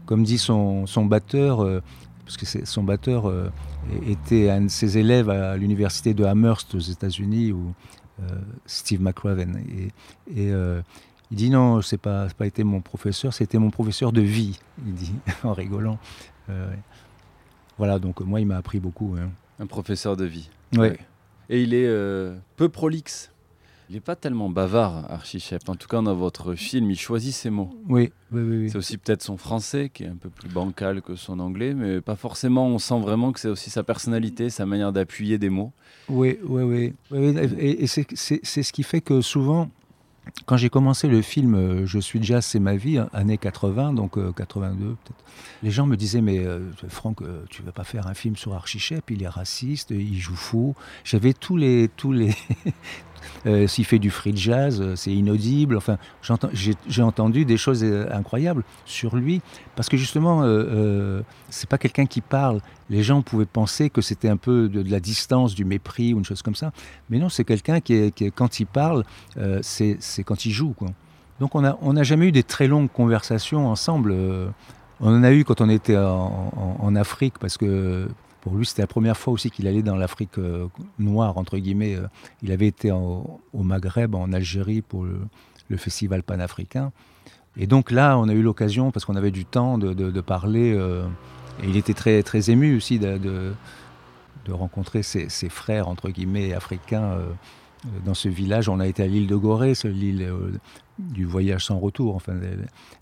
[0.08, 1.84] comme dit son, batteur, euh,
[2.26, 3.52] parce que son batteur euh,
[4.08, 7.74] était un de ses élèves à l'université de Amherst aux États-Unis, ou
[8.22, 8.26] euh,
[8.66, 9.62] Steve McRaven.
[10.36, 10.52] Et,
[11.30, 14.94] il dit non, c'est pas, pas été mon professeur, c'était mon professeur de vie, il
[14.94, 16.00] dit en rigolant.
[17.78, 19.16] voilà, donc moi, il m'a appris beaucoup.
[19.20, 19.30] Hein.
[19.60, 20.50] Un professeur de vie.
[20.78, 20.88] Oui.
[21.50, 21.88] Et il est
[22.56, 23.30] peu prolixe.
[23.90, 25.70] Il n'est pas tellement bavard, Archichep.
[25.70, 27.70] En tout cas, dans votre film, il choisit ses mots.
[27.88, 28.70] Oui, oui, oui.
[28.70, 32.02] C'est aussi peut-être son français qui est un peu plus bancal que son anglais, mais
[32.02, 32.68] pas forcément.
[32.68, 35.72] On sent vraiment que c'est aussi sa personnalité, sa manière d'appuyer des mots.
[36.10, 37.48] Oui, oui, oui.
[37.58, 38.04] Et, c'est
[38.44, 39.70] ce qui fait que souvent,
[40.46, 43.94] quand j'ai commencé le film euh, Je suis jazz, c'est ma vie, hein, année 80,
[43.94, 45.24] donc 82 euh, peut-être,
[45.64, 47.20] les gens me disaient Mais euh, Franck,
[47.50, 50.76] tu vas pas faire un film sur Archichep, il est raciste, il joue faux.
[51.06, 52.36] J'avais tous les, tous les,
[53.46, 55.78] euh, s'il fait du free jazz, euh, c'est inaudible.
[55.78, 55.98] Enfin,
[56.54, 59.42] j'ai entendu des choses euh, incroyables sur lui
[59.76, 62.62] parce que justement, euh, c'est pas quelqu'un qui parle.
[62.90, 66.26] Les gens pouvaient penser que c'était un peu de, la distance, du mépris ou une
[66.26, 66.72] chose comme ça.
[67.10, 69.04] Mais non, c'est quelqu'un qui, quand il parle,
[69.62, 70.74] c'est quand il joue.
[71.40, 74.16] Donc on n'a jamais eu des très longues conversations ensemble.
[75.02, 78.08] On en a eu quand on était en Afrique parce que
[78.48, 80.68] pour lui, c'était la première fois aussi qu'il allait dans l'Afrique euh,
[81.00, 81.96] noire, entre guillemets.
[81.96, 82.08] Euh,
[82.42, 86.94] il avait été au Maghreb, en Algérie, pour le, festival panafricain.
[87.58, 90.74] Et donc là, on a eu l'occasion, parce qu'on avait du temps, de, parler.
[90.74, 91.06] Euh,
[91.62, 97.18] et il était très, très ému aussi de, de rencontrer ses, frères, entre guillemets, africains
[98.06, 98.70] dans ce village.
[98.70, 100.32] On a été à l'île de Gorée, l'île
[101.00, 102.34] du voyage sans retour, enfin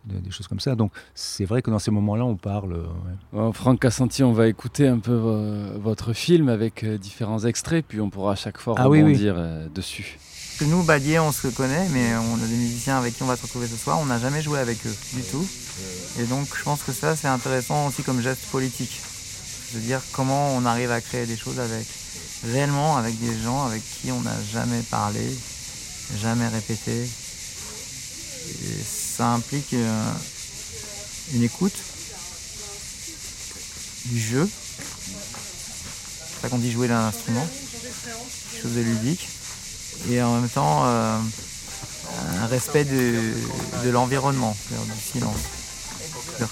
[0.05, 0.75] des, choses comme ça.
[0.75, 2.85] Donc c'est vrai que dans ces moments-là, on parle.
[3.33, 7.85] Euh, Franck Cassanti, on va écouter un peu euh, votre film avec euh, différents extraits,
[7.87, 9.35] puis on pourra à chaque fois ah rebondir
[9.73, 10.17] dessus.
[10.59, 13.35] Que nous, Badier, on se connaît, mais on a des musiciens avec qui on va
[13.35, 13.99] se retrouver ce soir.
[13.99, 15.45] On n'a jamais joué avec eux du tout.
[16.19, 19.01] Et donc je pense que ça, c'est intéressant aussi comme geste politique.
[19.73, 21.85] De dire comment on arrive à créer des choses avec
[22.51, 25.25] réellement avec des gens avec qui on n'a jamais parlé,
[26.21, 27.09] jamais répété,
[28.83, 30.11] ça implique euh,
[31.33, 31.75] une écoute
[34.05, 34.49] du jeu.
[36.27, 37.45] C'est ça qu'on dit jouer d'un instrument,
[38.51, 39.27] quelque chose de ludique.
[40.09, 41.17] et en même temps euh,
[42.41, 45.37] un respect de, l'environnement, du silence.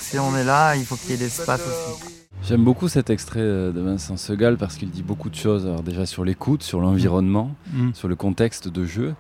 [0.01, 2.13] si on est là, il faut qu'il y ait l'espace aussi.
[2.43, 5.65] J'aime beaucoup cet extrait de Vincent Segal parce qu'il dit beaucoup de choses.
[5.65, 7.93] Alors déjà sur l'écoute, sur l'environnement, mm.
[7.93, 9.15] sur le contexte de jeu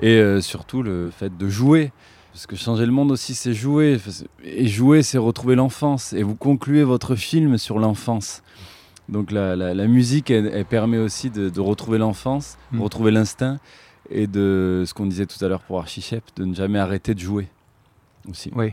[0.00, 1.92] et euh, surtout le fait de jouer.
[2.34, 3.96] Parce que changer le monde aussi, c'est jouer.
[4.42, 6.12] Et jouer, c'est retrouver l'enfance.
[6.12, 8.42] Et vous concluez votre film sur l'enfance.
[9.08, 12.80] Donc la, musique, elle, permet aussi de, retrouver l'enfance, mm.
[12.80, 13.60] retrouver l'instinct
[14.10, 17.20] et de ce qu'on disait tout à l'heure pour Archichep, de ne jamais arrêter de
[17.20, 17.46] jouer
[18.28, 18.50] aussi.
[18.56, 18.72] Oui.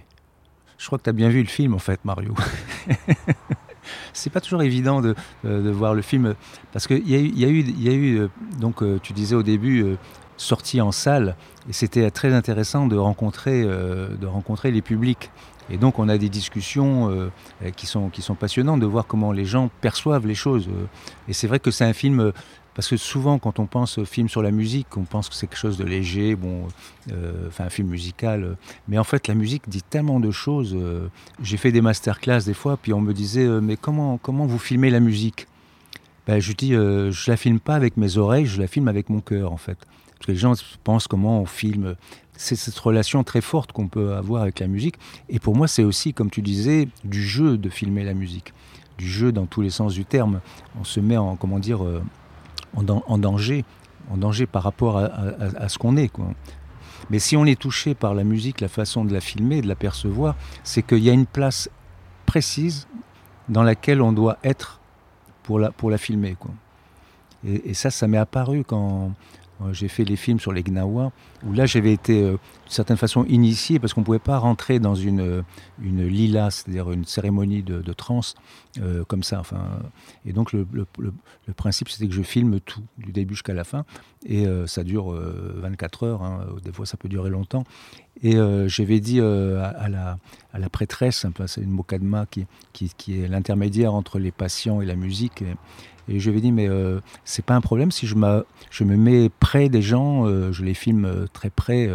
[0.79, 2.33] Je crois que tu as bien vu le film en fait, Mario.
[4.13, 5.13] c'est pas toujours évident de,
[5.45, 6.33] euh, voir le film
[6.73, 8.27] parce qu'il y, y, a eu, y a eu euh,
[8.59, 9.97] donc euh, tu disais au début
[10.41, 11.35] sortie en salle
[11.69, 15.29] et c'était très intéressant de rencontrer, de rencontrer les publics.
[15.69, 17.31] Et donc on a des discussions
[17.77, 20.67] qui, sont, qui sont passionnantes de voir comment les gens perçoivent les choses.
[21.27, 22.33] Et c'est vrai que c'est un film
[22.73, 25.47] parce que souvent, quand on pense au film sur la musique, on pense que c'est
[25.47, 26.67] quelque chose de léger, bon,
[27.11, 28.55] euh, enfin un film musical.
[28.87, 30.73] Mais en fait, la musique dit tellement de choses.
[30.73, 31.07] Euh,
[31.41, 34.59] j'ai fait des masterclass des fois, puis on me disait, euh, mais comment, comment vous
[34.59, 35.47] filmez la musique?
[36.27, 39.19] Ben, Je dis, je la filme pas avec mes oreilles, je la filme avec mon
[39.19, 39.77] cœur, en fait.
[40.21, 40.53] Parce que les gens
[40.83, 41.95] pensent comment on filme.
[42.37, 44.99] C'est cette relation très forte qu'on peut avoir avec la musique.
[45.29, 48.53] Et pour moi, c'est aussi, comme tu disais, du jeu de filmer la musique.
[48.99, 50.41] Du jeu dans tous les sens du terme.
[50.79, 51.81] On se met en, comment dire
[52.75, 53.65] en, danger,
[54.11, 56.11] en danger par rapport à, ce qu'on est.
[57.09, 59.75] Mais si on est touché par la musique, la façon de la filmer, de la
[59.75, 61.67] percevoir, c'est qu'il y a une place
[62.27, 62.87] précise
[63.49, 64.81] dans laquelle on doit être
[65.41, 66.37] pour la, pour la filmer.
[67.43, 69.09] Et, ça, ça m'est apparu quand, euh,
[69.71, 71.11] j'ai fait les films sur les Gnawa,
[71.45, 74.79] où là j'avais été euh, d'une certaine façon initié parce qu'on ne pouvait pas rentrer
[74.79, 75.41] dans une, euh,
[75.81, 78.35] une lila, c'est-à-dire une cérémonie de, de trance
[79.09, 79.37] comme ça.
[79.37, 79.65] Enfin,
[80.25, 80.65] et donc le,
[81.57, 83.83] principe c'était que je filme tout, du début jusqu'à la fin,
[84.25, 87.65] et ça dure 24 heures, hein, des fois ça peut durer longtemps.
[88.23, 90.17] Et j'avais dit à, la,
[90.53, 94.95] à la prêtresse, c'est une mokadma qui, qui, est l'intermédiaire entre les patients et la
[94.95, 95.43] musique.
[96.19, 98.15] Je lui ai dit, mais euh, c'est pas un problème si je,
[98.69, 101.89] je me mets près des gens, euh, je les filme euh, très près,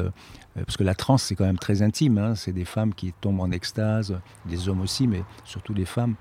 [0.55, 2.18] parce que la transe, c'est quand même très intime.
[2.18, 2.35] Hein.
[2.35, 6.14] c'est des femmes qui tombent en extase, des hommes aussi, mais surtout des femmes.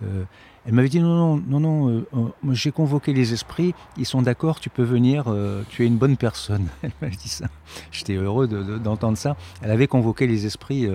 [0.00, 4.70] elle m'avait dit, non, non, non, non, j'ai convoqué les esprits, ils sont d'accord, tu
[4.70, 5.24] peux venir,
[5.70, 6.68] tu es une bonne personne.
[6.82, 7.46] Elle m'avait dit ça.
[7.90, 9.36] J'étais heureux d'entendre ça.
[9.60, 10.86] Elle avait convoqué les esprits.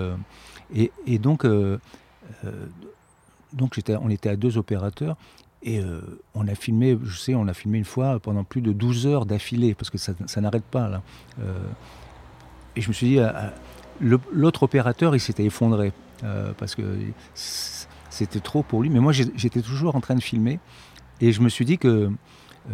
[0.73, 1.45] Et, et, donc,
[3.52, 5.17] donc on était à deux opérateurs.
[5.62, 6.02] Et euh,
[6.36, 9.26] on a filmé, je sais, on a filmé une fois pendant plus de 12 heures
[9.26, 11.02] d'affilée, parce que ça, n'arrête pas là.
[11.41, 11.54] Euh,
[12.76, 13.30] et je me suis dit, euh,
[14.00, 15.91] l'autre opérateur, il s'était effondré,
[16.58, 16.84] parce que
[17.34, 18.89] c'était trop pour lui.
[18.89, 20.60] Mais moi, j'étais toujours en train de filmer,
[21.19, 22.10] et je me suis dit que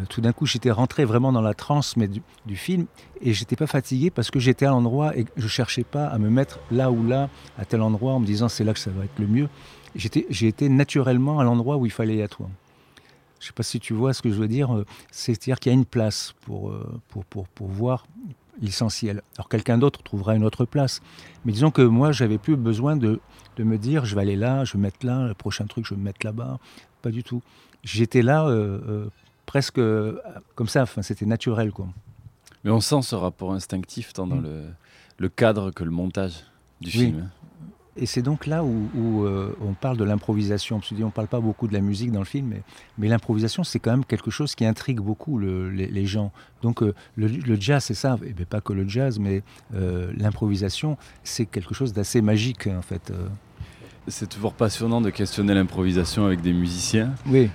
[0.09, 2.85] tout d'un coup, j'étais rentré vraiment dans la transe du, film,
[3.21, 6.29] et j'étais pas fatigué parce que j'étais à l'endroit et je cherchais pas à me
[6.29, 9.05] mettre là ou là, à tel endroit, en me disant c'est là que ça va
[9.05, 9.49] être le mieux.
[9.95, 12.41] J'ai été naturellement à l'endroit où il fallait être.
[13.45, 14.75] Je ne sais pas si tu vois ce que je veux dire.
[14.75, 18.07] Euh, c'est-à-dire qu'il y a une place pour, euh, pour, pour, pour voir
[18.59, 19.21] l'essentiel.
[19.37, 20.99] Alors quelqu'un d'autre trouvera une autre place.
[21.45, 23.19] Mais disons que moi, j'avais plus besoin de,
[23.57, 25.85] de, me dire, je vais aller là, je vais me mettre là, le prochain truc,
[25.85, 26.57] je vais me mettre là-bas.
[27.03, 27.43] Pas du tout.
[27.83, 29.09] J'étais là euh,
[29.45, 29.79] presque
[30.55, 31.71] comme ça, enfin, c'était naturel.
[31.71, 31.87] Quoi.
[32.63, 34.43] Mais on sent ce rapport instinctif tant dans mm.
[34.43, 34.63] le,
[35.19, 36.45] le, cadre que le montage
[36.81, 37.29] du film.
[37.97, 40.81] Et c'est donc là où, euh, on parle de l'improvisation.
[40.91, 42.55] On ne parle pas beaucoup de la musique dans le film,
[42.97, 46.31] mais, l'improvisation, c'est quand même quelque chose qui intrigue beaucoup les, gens.
[46.61, 51.45] Donc euh, le, jazz, c'est ça, et pas que le jazz, mais euh, l'improvisation, c'est
[51.45, 53.13] quelque chose d'assez magique, en fait.
[54.07, 57.13] C'est toujours passionnant de questionner l'improvisation avec des musiciens.
[57.27, 57.49] Oui.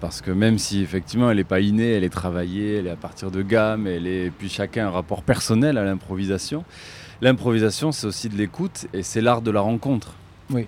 [0.00, 2.96] parce que même si effectivement elle n'est pas innée, elle est travaillée, elle est à
[2.96, 6.64] partir de gamme, elle est, puis chacun a un rapport personnel à l'improvisation.
[7.22, 10.14] L'improvisation, c'est aussi de l'écoute et c'est l'art de la rencontre.
[10.50, 10.66] Oui.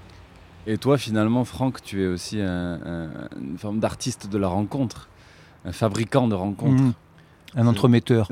[0.67, 5.09] Et toi, finalement, Franck, tu es aussi une forme d'artiste de la rencontre,
[5.65, 6.83] un fabricant de rencontres.
[6.83, 6.93] Mmh.
[7.55, 8.29] Un entremetteur,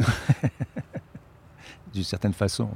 [1.93, 2.71] d'une certaine façon.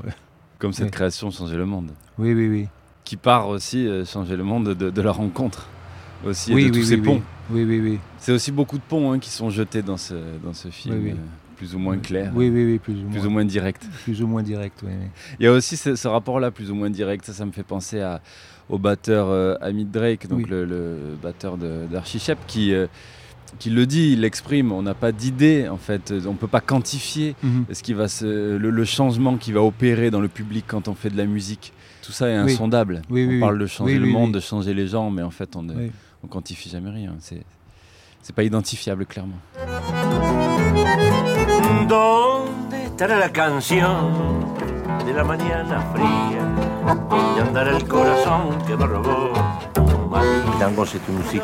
[0.59, 1.93] Comme cette création Changer le monde.
[2.19, 2.69] Oui, oui, oui.
[3.05, 5.69] Qui part aussi, euh, Changer le monde, de, la rencontre.
[6.25, 7.23] Aussi, oui, de tous ces ponts.
[7.51, 7.99] Oui, oui, oui.
[8.19, 10.97] C'est aussi beaucoup de ponts hein, qui sont jetés dans ce, dans ce film.
[10.97, 11.11] Oui, oui.
[11.13, 12.31] Euh plus ou moins clair.
[12.35, 13.27] Oui, oui, oui, plus ou, plus moins.
[13.27, 13.89] ou moins direct.
[14.05, 14.93] Plus ou moins direct, oui.
[15.41, 17.25] Il y a aussi ce, rapport-là, plus ou moins direct.
[17.25, 18.21] Ça, ça me fait penser à,
[18.69, 22.87] au batteur euh, Amit Drake, donc le, batteur d'Archichep, qui, euh,
[23.59, 24.73] qui le dit, il l'exprime.
[24.73, 26.13] On n'a pas d'idée, en fait.
[26.27, 27.65] On ne peut pas quantifier mhm.
[27.73, 31.11] ce qui va se, le, changement qui va opérer dans le public quand on fait
[31.11, 31.73] de la musique.
[32.03, 33.01] Tout ça est insondable.
[33.11, 35.89] on parle de changer le monde, de changer les gens, mais en fait, on ne
[36.23, 37.15] on quantifie jamais rien.
[37.21, 37.43] C'est
[38.25, 39.37] c'est pas identifiable clairement.
[41.95, 43.29] ¿Dónde la
[45.07, 45.79] de la mañana
[48.67, 49.33] que me robó?
[50.13, 51.43] Le tango, c'est une musique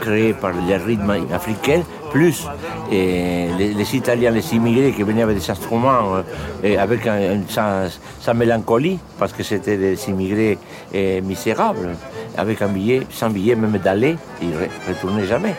[0.00, 2.48] créée par les rythmes africains, plus
[2.90, 6.24] les, Italiens, les immigrés qui venaient avec des instruments
[6.64, 7.84] et avec un, sa,
[8.20, 10.58] sa, mélancolie, parce que c'était des immigrés
[10.92, 11.96] et misérables,
[12.36, 14.56] avec un billet, sans billet même d'aller, ils ne
[14.88, 15.54] retournaient jamais.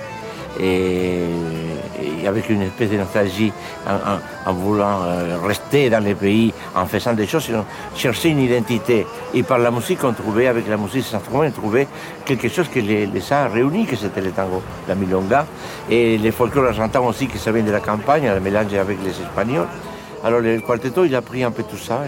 [0.60, 1.20] Et,
[2.02, 3.54] et, avec une espèce de nostalgie
[3.88, 7.50] en, en, en voulant euh, rester dans les pays, en faisant des choses,
[7.96, 9.06] chercher une identité.
[9.34, 11.88] Et par la musique, on trouvait, avec la musique, on trouvait
[12.26, 15.46] quelque chose qui les, les a réunis, que c'était le tango, la milonga,
[15.90, 19.12] et les folklore argentins aussi, qui ça vient de la campagne, le mélange avec les
[19.12, 19.68] Espagnols.
[20.24, 22.02] Alors le quartetto, il a pris un peu tout ça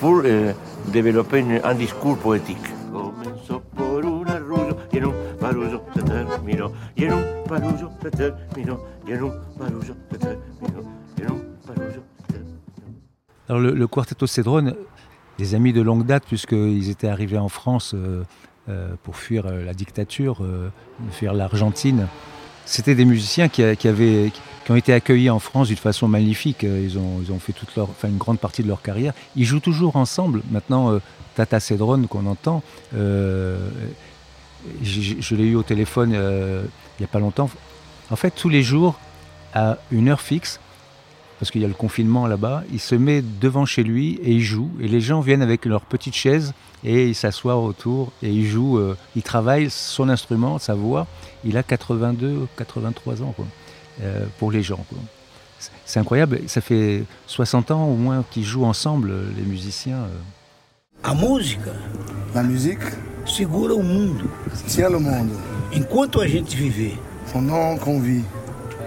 [0.00, 0.52] pour euh,
[0.88, 2.58] développer une, un discours poétique.
[13.48, 14.74] Alors le, le Quartetto Cédrone,
[15.38, 18.22] des amis de longue date, puisqu'ils étaient arrivés en France euh,
[18.68, 20.42] euh, pour fuir euh, la dictature,
[21.10, 22.06] fuir l'Argentine.
[22.64, 24.30] C'était des musiciens qui, avaient,
[24.64, 26.62] qui ont été accueillis en France d'une façon magnifique.
[26.62, 29.14] Ils ont, fait toute leur, enfin, une grande partie de leur carrière.
[29.34, 30.42] Ils jouent toujours ensemble.
[30.52, 31.00] Maintenant,
[31.34, 32.62] Tata Cédrone qu'on entend,
[34.82, 37.50] je, l'ai eu au téléphone il n'y a pas longtemps.
[38.10, 38.98] En fait, tous les jours,
[39.54, 40.60] à une heure fixe,
[41.38, 44.42] parce qu'il y a le confinement là-bas, il se met devant chez lui et il
[44.42, 44.70] joue.
[44.80, 48.78] Et les gens viennent avec leur petite chaise et ils s'assoient autour et il joue.
[48.78, 51.08] Euh, il travaille son instrument, sa voix.
[51.44, 53.34] Il a 82, 83 ans
[54.02, 54.84] euh, pour les gens.
[55.84, 56.42] C'est incroyable.
[56.46, 60.06] Ça fait 60 ans au moins qu'ils jouent ensemble, les musiciens.
[61.02, 61.72] A música.
[62.34, 62.84] La musique.
[63.26, 64.30] Segura o mundo.
[64.68, 65.32] Tient le monde.
[65.72, 66.96] Enquanto a gente viver.
[67.32, 68.24] Pendant qu'on vit.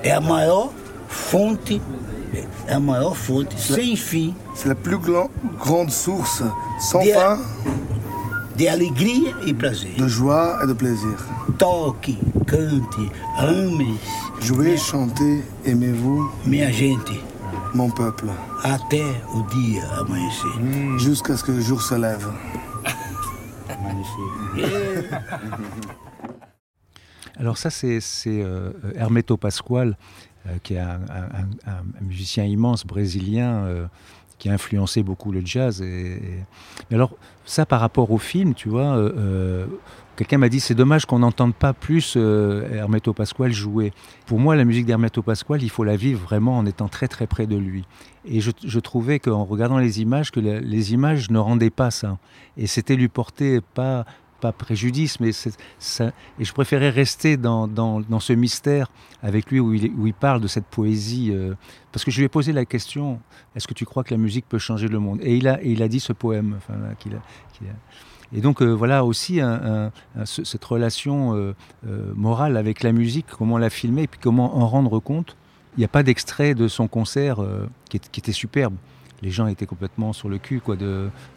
[0.01, 0.71] É a maior
[1.07, 1.81] fonte
[2.67, 4.33] é a maior fonte sem fim.
[4.53, 6.43] C'est la plus grande source
[6.79, 7.39] sans de, fin
[8.55, 9.95] de alegria e prazer.
[9.97, 11.17] De joie et de plaisir.
[11.57, 13.97] Toque, cante, ame.
[14.39, 16.31] Jouez, chantez, aimez-vous.
[16.45, 17.21] Minha gente.
[17.75, 18.27] Mon peuple.
[18.63, 20.47] Até o dia amanhecer.
[20.61, 20.97] Mmh.
[20.97, 22.31] Jusqu'à ce que le jour se lève.
[27.37, 29.97] Alors ça, c'est euh, Hermeto Pasquale,
[30.47, 31.23] euh, qui est un, un,
[31.67, 33.87] un, un, musicien immense brésilien euh,
[34.37, 35.81] qui a influencé beaucoup le jazz.
[35.81, 36.43] Et, et...
[36.89, 37.11] Mais alors,
[37.43, 39.67] ça par rapport au film, tu vois, euh,
[40.15, 43.93] quelqu'un m'a dit c'est dommage qu'on n'entende pas plus euh, Hermeto Pasquale jouer.
[44.25, 47.27] Pour moi, la musique d'Hermeto Pasquale, il faut la vivre vraiment en étant très très
[47.27, 47.85] près de lui.
[48.25, 52.17] Et je, je trouvais qu'en regardant les images, que les images ne rendaient pas ça.
[52.57, 54.05] Et c'était lui porter pas
[54.41, 55.31] pas préjudice, mais
[55.79, 58.91] ça, et je préférais rester dans, dans, dans, ce mystère
[59.23, 61.55] avec lui où il, où il parle de cette poésie, euh,
[61.91, 63.21] parce que je lui ai posé la question
[63.55, 65.19] est-ce que tu crois que la musique peut changer le monde?
[65.21, 66.55] Et il a, et il a dit ce poème.
[66.57, 67.21] Enfin, qu'il a,
[68.35, 71.55] et donc euh, voilà aussi un, un, cette relation euh,
[71.87, 75.37] euh, morale avec la musique, comment la filmer et puis comment en rendre compte.
[75.77, 77.39] Il n'y a pas d'extrait de son concert
[77.89, 78.75] qui, est, qui, était superbe.
[79.21, 80.77] Les gens étaient complètement sur le cul quoi,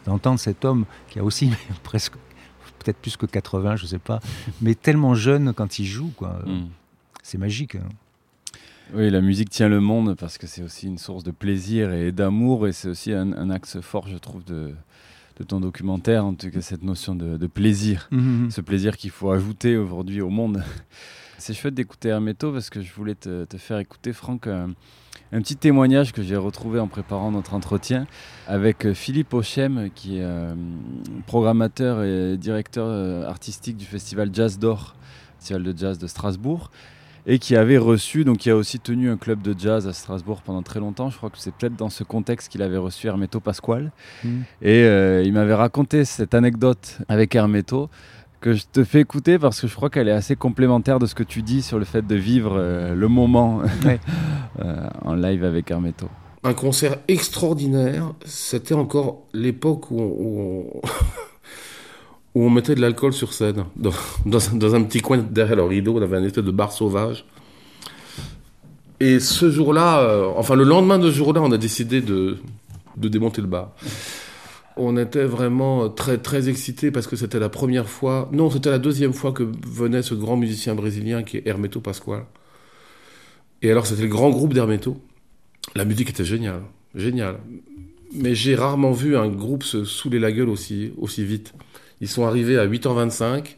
[0.05, 1.51] d'entendre de, cet homme qui a aussi
[1.83, 2.13] presque
[2.79, 4.21] peut-être plus que 80, je sais pas,
[4.61, 6.39] mais tellement jeune quand il joue, quoi.
[6.45, 6.67] Mm.
[7.23, 7.75] C'est magique.
[7.75, 7.89] Hein.
[8.93, 12.13] Oui, la musique tient le monde parce que c'est aussi une source de plaisir et
[12.13, 14.73] d'amour et c'est aussi un, un, axe fort, je trouve, de,
[15.39, 18.51] de, ton documentaire, en tout cas cette notion de, de plaisir, mm -hmm.
[18.51, 20.63] ce plaisir qu'il faut ajouter aujourd'hui au monde.
[21.37, 24.73] C'est chouette d'écouter Hermeto parce que je voulais te, te faire écouter, Franck, un,
[25.31, 28.07] un petit témoignage que j'ai retrouvé en préparant notre entretien
[28.47, 30.55] avec euh, Philippe Ochem, qui est euh,
[31.27, 34.95] programmateur et directeur euh, artistique du festival Jazz d'Or,
[35.37, 36.71] festival de jazz de Strasbourg,
[37.29, 40.41] et qui avait reçu, donc qui a aussi tenu un club de jazz à Strasbourg
[40.41, 41.11] pendant très longtemps.
[41.11, 43.91] Je crois que c'est peut-être dans ce contexte qu'il avait reçu Hermeto Pasquale.
[44.23, 44.29] Mmh.
[44.63, 47.87] Et euh, il m'avait raconté cette anecdote avec Hermeto
[48.41, 51.13] que je te fais écouter parce que je crois qu'elle est assez complémentaire de ce
[51.13, 53.99] que tu dis sur le fait de vivre euh, le moment ouais.
[54.61, 56.09] euh, en live avec Hermeto.
[56.43, 60.81] Un concert extraordinaire, c'était encore l'époque où, on,
[62.35, 63.65] où on mettait de l'alcool sur scène.
[63.75, 63.91] Dans,
[64.25, 67.25] dans, un petit coin derrière le rideau, on avait un espèce de bar sauvage.
[68.99, 72.37] Et ce jour-là, euh, enfin le lendemain de ce jour-là, on a décidé de,
[72.97, 73.71] de démonter le bar
[74.79, 78.79] on était vraiment très très excités parce que c'était la première fois, non, c'était la
[78.79, 82.23] deuxième fois que venait ce grand musicien brésilien qui est Hermeto Pascoal.
[83.61, 84.97] Et alors c'était le grand groupe d'Hermeto.
[85.75, 86.61] La musique était géniale,
[86.95, 87.39] géniale.
[88.13, 91.53] Mais j'ai rarement vu un groupe se saouler la gueule aussi, aussi vite.
[92.01, 93.55] Ils sont arrivés à 8h25,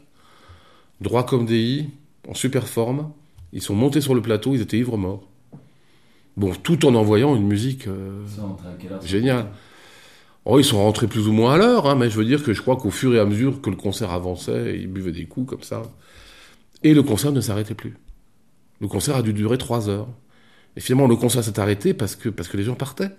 [1.00, 1.90] droit comme des i,
[2.28, 3.12] en super forme.
[3.52, 5.28] Ils sont montés sur le plateau, ils étaient ivres morts.
[6.36, 8.24] Bon, tout en envoyant une musique euh,
[9.04, 9.48] géniale.
[10.44, 12.52] Oh, ils sont rentrés plus ou moins à l'heure, hein, mais je veux dire que
[12.52, 15.48] je crois qu'au fur et à mesure que le concert avançait, ils buvaient des coups
[15.48, 15.82] comme ça.
[16.82, 17.96] Et le concert ne s'arrêtait plus.
[18.80, 20.08] Le concert a dû durer trois heures.
[20.76, 23.10] Et finalement, le concert s'est arrêté parce que, parce que les gens partaient.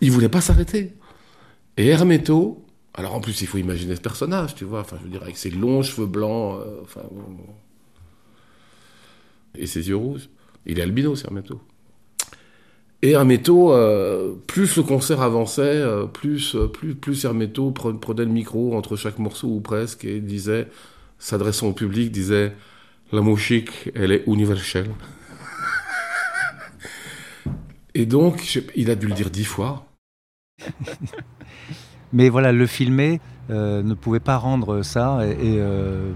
[0.00, 0.94] Ils voulaient pas s'arrêter.
[1.76, 2.63] Et Hermeto,
[2.94, 5.36] alors en plus, il faut imaginer ce personnage, tu vois, enfin, je veux dire, avec
[5.36, 7.02] ses longs cheveux blancs, euh, enfin,
[9.56, 10.28] et ses yeux rouges.
[10.64, 11.60] Il est albino, c'est Hermeto.
[13.02, 18.76] Et Hermeto, euh, plus le concert avançait, euh, plus, plus, plus Hermeto prenait le micro
[18.76, 20.68] entre chaque morceau ou presque et disait,
[21.18, 22.52] s'adressant au public, disait
[23.12, 24.90] La musique, elle est universelle.
[27.94, 29.84] et donc, il a dû le dire dix fois.
[32.14, 35.18] Mais voilà, le filmer euh, ne pouvait pas rendre ça.
[35.26, 36.12] Et, euh,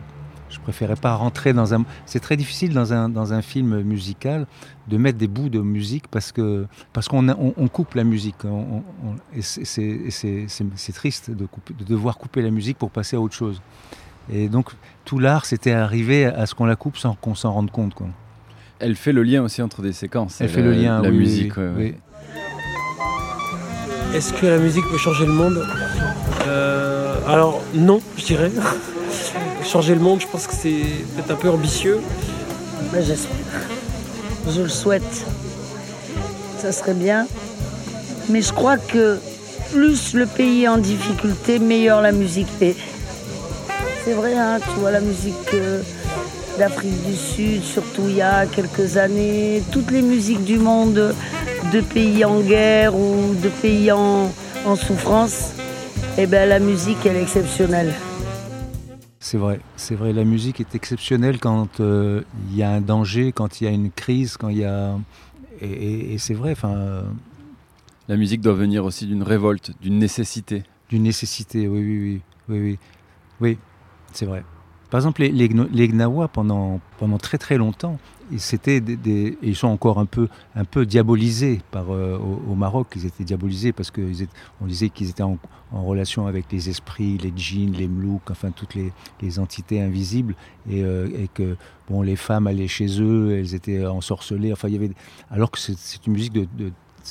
[0.49, 1.85] je préférais pas rentrer dans un.
[2.07, 4.47] C'est très difficile dans un, dans un film musical
[4.87, 8.37] de mettre des bouts de musique parce que parce qu'on on, coupe la musique.
[9.35, 11.47] et c'est triste de,
[11.79, 13.61] de devoir couper la musique pour passer à autre chose.
[14.33, 14.71] Et donc
[15.05, 17.93] tout l'art, c'était arriver à ce qu'on la coupe sans qu'on s'en rende compte.
[17.93, 18.07] Quoi.
[18.79, 20.41] Elle fait le lien aussi entre des séquences.
[20.41, 21.57] Elle fait le lien, la oui, musique.
[21.57, 21.95] Oui,
[24.15, 25.67] est-ce que la musique peut changer le monde
[26.47, 28.51] euh, Alors non, je dirais.
[29.65, 30.83] changer le monde, je pense que c'est
[31.15, 32.01] peut-être un peu ambitieux.
[32.95, 33.37] j'espère.
[34.51, 35.27] Je le souhaite.
[36.59, 37.27] Ça serait bien.
[38.31, 39.19] Mais je crois que
[39.73, 42.77] plus le pays est en difficulté, meilleure la musique est.
[44.05, 45.83] C'est vrai, hein, tu vois, la musique euh,
[46.59, 51.15] d'Afrique du Sud, surtout il y a quelques années, toutes les musiques du monde
[51.73, 54.31] de pays en guerre ou de pays en,
[54.77, 55.55] souffrance,
[56.19, 57.95] eh ben, la musique, elle est exceptionnelle.
[59.21, 60.13] C'est vrai, c'est vrai.
[60.13, 63.71] La musique est exceptionnelle quand euh, il y a un danger, quand il y a
[63.71, 64.97] une crise, quand il y a.
[65.61, 66.75] Et, c'est vrai, enfin.
[66.77, 67.03] Euh,
[68.09, 70.63] la musique doit venir aussi d'une révolte, d'une nécessité.
[70.89, 72.21] D'une nécessité, oui, oui, oui.
[72.49, 72.79] Oui, oui.
[73.41, 73.59] oui
[74.13, 74.43] c'est vrai.
[74.91, 77.99] Par exemple, les, Gnawa, pendant, pendant très très longtemps,
[78.39, 82.89] c'était des, ils sont encore un peu, un peu diabolisés par, euh, au, Maroc.
[82.97, 85.39] Ils étaient diabolisés parce qu'on disait qu'ils étaient en,
[85.73, 88.75] relation avec les esprits, les djinns, les mlouks, enfin toutes
[89.21, 90.35] les, entités invisibles,
[90.71, 91.57] et, euh, et, que
[91.91, 94.53] bon, les femmes allaient chez eux, elles étaient ensorcelées.
[94.53, 94.91] Enfin, il y avait,
[95.31, 96.47] alors que c'est une musique de,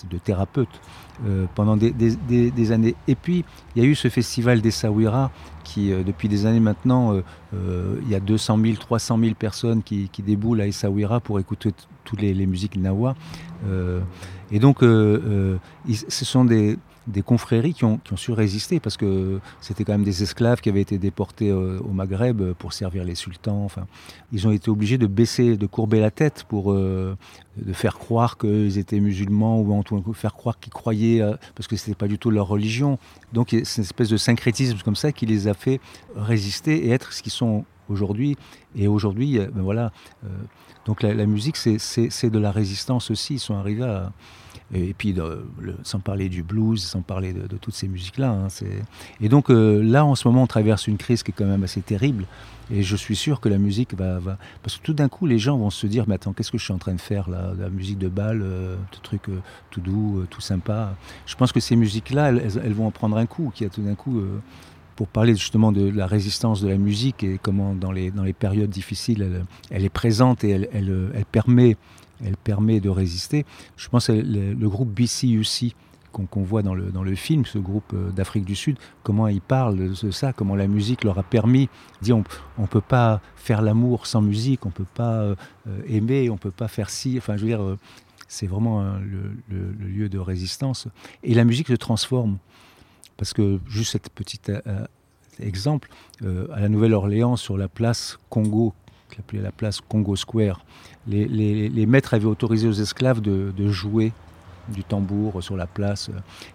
[0.10, 0.82] de thérapeute
[1.26, 2.96] euh, pendant des, années.
[3.08, 3.44] Et puis,
[3.76, 5.32] il y a eu ce festival des Sawira
[5.64, 7.22] qui, euh, depuis des années maintenant,
[7.54, 11.72] euh, il y a 200 000, 300 000 personnes qui, déboulent à Essaouira pour écouter
[12.04, 13.16] toutes les, musiques nawa.
[14.52, 15.58] Et donc, ce
[16.26, 16.78] sont des,
[17.26, 20.98] confréries qui ont, su résister parce que c'était quand même des esclaves qui avaient été
[20.98, 23.64] déportés au Maghreb pour servir les sultans.
[23.64, 23.88] Enfin,
[24.32, 27.16] ils ont été obligés de baisser, de courber la tête pour de
[27.74, 31.22] faire croire qu'ils étaient musulmans ou en tout cas faire croire qu'ils croyaient
[31.56, 33.00] parce que c'était pas du tout leur religion.
[33.34, 35.80] Donc c'est une espèce de syncrétisme comme ça qui les a fait
[36.16, 38.38] résister et être ce qu'ils sont aujourd'hui.
[38.76, 39.92] Et aujourd'hui, euh, ben voilà.
[40.88, 43.36] Euh, donc la, musique, c'est de la résistance aussi.
[43.36, 44.12] Ils sont arrivés à.
[44.74, 45.16] Et puis,
[45.84, 48.32] sans parler du blues, sans parler de, toutes ces musiques-là.
[48.32, 48.48] Hein,
[49.22, 51.64] et donc euh, là, en ce moment, on traverse une crise qui est quand même
[51.64, 52.26] assez terrible.
[52.70, 54.38] Et je suis sûr que la musique va, va...
[54.62, 56.66] Parce que tout d'un coup, les gens vont se dire, mais attends, qu'est-ce que je
[56.66, 57.54] suis en train de faire là?
[57.58, 59.40] La musique de bal, euh, tout truc euh,
[59.72, 60.96] tout doux, euh, tout sympa.
[61.26, 63.96] Je pense que ces musiques-là, elles, vont en prendre un coup, qui a tout d'un
[63.96, 64.22] coup...
[64.98, 68.34] pour parler justement de la résistance de la musique et comment dans les, dans les
[68.34, 71.78] périodes difficiles, elle, est présente et elle, elle, elle, permet,
[72.26, 73.46] elle permet de résister.
[73.78, 75.74] Je pense que le, le groupe BCUC,
[76.26, 79.42] qu'on voit dans le, dans le film, ce groupe euh, d'Afrique du Sud, comment ils
[79.42, 81.70] parlent de ça, comment la musique leur a permis,
[82.02, 82.24] dit on
[82.58, 85.36] ne peut pas faire l'amour sans musique, on ne peut pas euh,
[85.88, 87.78] aimer, on ne peut pas faire ci, enfin je veux dire, euh,
[88.28, 90.90] c'est vraiment le, lieu de résistance.
[91.24, 92.40] Et la musique se transforme,
[93.18, 94.40] parce que juste cet petit
[95.40, 95.90] exemple,
[96.24, 98.74] à la Nouvelle-Orléans, sur la place Congo,
[99.20, 100.64] appelée la place Congo Square,
[101.08, 104.12] les, les, maîtres avaient autorisé aux esclaves de, de jouer
[104.70, 106.10] du tambour sur la place.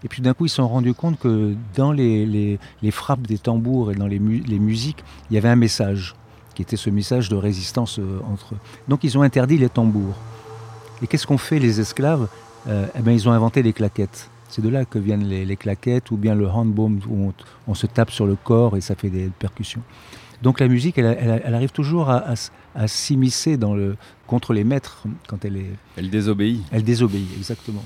[0.04, 2.58] Et puis d'un coup, ils se sont rendus compte que dans les,
[2.90, 6.14] frappes des tambours et dans les, musiques, il y avait un message,
[6.54, 8.58] qui était ce message de résistance euh, entre eux.
[8.86, 10.16] Donc ils ont interdit les tambours.
[11.00, 12.28] Et qu'est-ce qu'ont fait les esclaves?
[12.68, 14.28] Euh, eh bien, Ils ont inventé les claquettes.
[14.52, 17.32] C'est de là que viennent les, claquettes ou bien le handboom où
[17.66, 19.80] on, se tape sur le corps et ça fait des percussions.
[20.42, 22.34] Donc la musique, elle, arrive toujours à,
[22.86, 23.96] s'immiscer dans le
[24.26, 25.72] contre les maîtres quand elle est.
[25.96, 26.60] Elle désobéit.
[26.70, 27.82] Elle désobéit, exactement.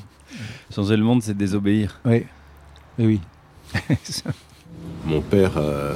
[0.74, 2.00] Changer le monde, c'est désobéir.
[2.04, 2.24] Oui,
[2.98, 3.20] oui.
[5.06, 5.94] Mon père euh,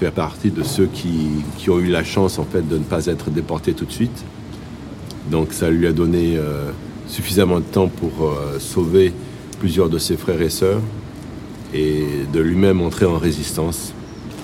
[0.00, 3.28] fait partie de ceux qui, ont eu la chance en fait de ne pas être
[3.28, 4.24] déportés tout de suite.
[5.30, 6.70] Donc ça lui a donné euh,
[7.08, 9.12] suffisamment de temps pour euh, sauver
[9.58, 10.80] plusieurs de ses frères et sœurs
[11.74, 13.92] et de lui-même entrer en résistance.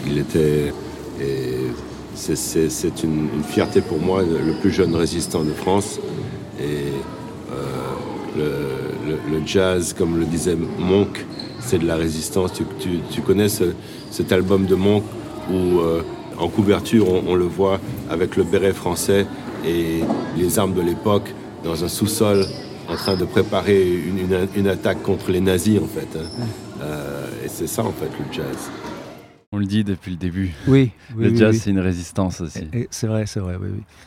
[0.07, 0.73] Il était,
[2.15, 5.99] c'est une, fierté pour moi, le plus jeune résistant de France.
[6.61, 6.93] Et
[8.39, 11.25] euh, le, jazz, comme le disait Monk,
[11.61, 12.53] c'est de la résistance.
[12.81, 15.03] Tu, connais cet album de Monk
[15.51, 16.03] où euh,
[16.39, 19.27] en couverture on, le voit avec le béret français
[19.67, 20.01] et
[20.37, 22.45] les armes de l'époque dans un sous-sol
[22.89, 23.99] en train de préparer
[24.57, 26.19] une, attaque contre les nazis en fait.
[26.19, 26.47] Hein.
[26.83, 28.71] Euh, et c'est ça en fait le jazz.
[29.55, 30.53] On le dit depuis le début.
[30.67, 30.91] Oui.
[31.17, 32.67] le jazz, c'est une résistance aussi.
[32.91, 33.55] C'est vrai, c'est vrai.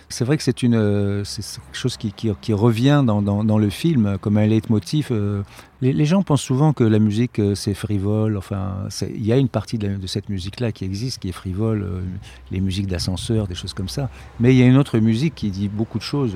[0.10, 3.70] C'est vrai que c'est une, euh, c'est quelque chose qui, qui, revient dans, dans, le
[3.70, 5.08] film comme un leitmotiv.
[5.12, 5.44] Euh,
[5.82, 8.38] les, gens pensent souvent que la musique euh, c'est frivole.
[8.38, 12.04] Enfin, il y a une partie de, cette musique-là qui existe, qui est frivole,
[12.52, 14.10] les musiques d'ascenseur, des choses comme ça.
[14.40, 16.36] Mais il y a une autre musique qui dit beaucoup de choses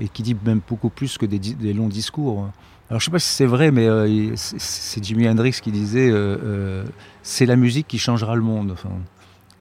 [0.00, 2.50] et qui dit même beaucoup plus que des, longs discours.
[2.90, 6.36] Alors je sais pas si c'est vrai, mais euh, c'est Jimi Hendrix qui disait euh,
[6.44, 6.84] euh,
[7.22, 8.76] c'est la musique qui changera le monde.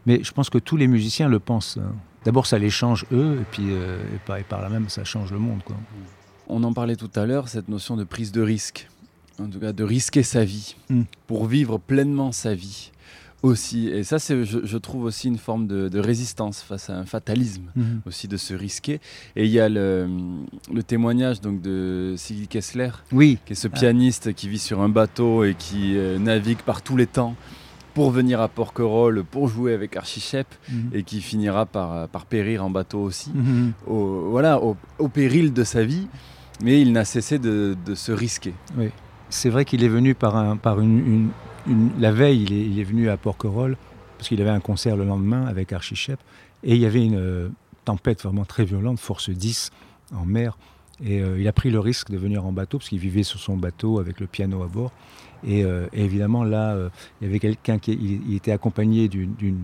[0.05, 1.78] Mais je pense que tous les musiciens le pensent.
[1.78, 1.95] Hein.
[2.26, 5.61] D'abord, ça les change eux, et puis et par, là même, ça change le monde.
[6.47, 8.89] On en parlait tout à l'heure, cette notion de prise de risque,
[9.39, 11.03] en tout cas de risquer sa vie hmm.
[11.27, 12.91] pour vivre pleinement sa vie
[13.43, 13.89] aussi.
[13.89, 18.01] Et ça, c'est, je, trouve aussi une forme de, résistance face à un fatalisme, mhm.
[18.05, 18.99] aussi de se risquer.
[19.36, 20.07] Et il y a le,
[20.88, 23.38] témoignage donc de Siggy Kessler, oui.
[23.45, 26.97] qui est ce pianiste qui vit sur un bateau et qui euh, navigue par tous
[26.97, 27.36] les temps
[27.93, 30.89] pour venir à Porquerolles, pour jouer avec Archichep, mhm.
[30.93, 33.73] et qui finira par, par périr en bateau aussi, mhm.
[33.86, 36.07] au, voilà, au, péril de sa vie,
[36.63, 38.53] mais il n'a cessé de, se risquer.
[38.77, 38.89] Oui.
[39.34, 41.31] C'est vrai qu'il est venu par, un, par une
[41.99, 43.77] la veille, il est, venu à Porquerolles,
[44.17, 46.19] parce qu'il avait un concert le lendemain avec Archichep,
[46.63, 47.49] et il y avait une euh,
[47.84, 49.71] tempête vraiment très violente, force 10
[50.13, 50.55] en mer,
[51.03, 53.39] et euh, il a pris le risque de venir en bateau, parce qu'il vivait sur
[53.39, 54.91] son bateau avec le piano à bord.
[55.47, 56.89] Euh, et, évidemment, là, euh,
[57.19, 59.63] il y avait quelqu'un qui il, était accompagné d'une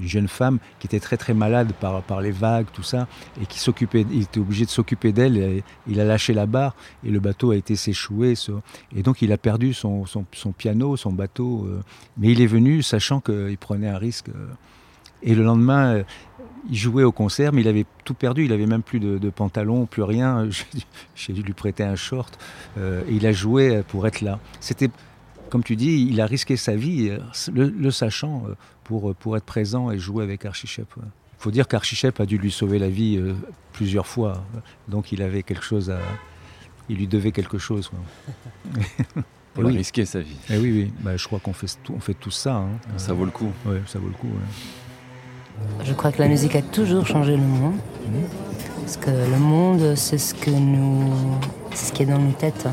[0.00, 3.06] jeune femme qui était très très malade par, les vagues, tout ça,
[3.40, 5.62] et qui s'occupait, il était obligé de s'occuper d'elle.
[5.86, 6.74] Il a lâché la barre
[7.04, 8.34] et le bateau a été s'échouer.
[8.94, 11.66] Et donc, il a perdu son, son, piano, son bateau.
[11.66, 11.82] Euh,
[12.18, 14.30] mais il est venu sachant qu'il prenait un risque.
[15.22, 16.02] et le lendemain,
[16.68, 18.44] il jouait au concert, mais il avait tout perdu.
[18.44, 20.48] Il avait même plus de, pantalon, plus rien.
[21.14, 22.38] J'ai dû lui prêter un short.
[22.78, 24.38] et il a joué pour être là.
[24.60, 24.90] C'était
[25.50, 27.18] comme tu dis, il a risqué sa vie, euh,
[27.52, 28.54] le, sachant, euh,
[28.84, 30.86] pour, euh, pour être présent et jouer avec Archichep.
[30.96, 33.18] Il faut dire qu'Archichep a dû lui sauver la vie
[33.72, 34.44] plusieurs fois.
[34.88, 35.98] Donc il avait quelque chose à.
[36.90, 37.90] Il lui devait quelque chose.
[39.54, 40.36] pour risquer sa vie.
[40.50, 40.92] Et eh oui, oui.
[41.00, 42.56] Bah, je crois qu'on fait, tout, on fait tout ça.
[42.56, 42.68] Hein.
[42.98, 43.50] Ça vaut le coup.
[43.64, 44.28] Oui, ça vaut le coup.
[45.84, 47.74] Je crois que la musique a toujours changé le monde.
[48.80, 51.12] Parce que le monde, c'est ce que nous.
[51.72, 52.66] C'est ce qui est dans nos têtes.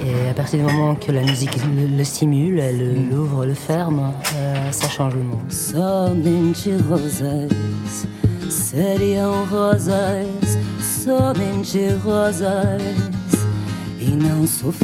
[0.00, 4.70] Et à partir du moment que la musique le, stimule, elle l'ouvre, le ferme, euh,
[4.70, 5.50] ça change le monde.
[5.50, 7.48] Só mentirosas,
[8.48, 12.80] seriam rosas, somente rosas,
[14.00, 14.78] e não sofrer.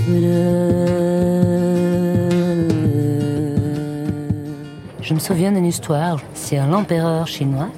[5.05, 7.69] Je me souviens d'une histoire, c'est un empereur chinois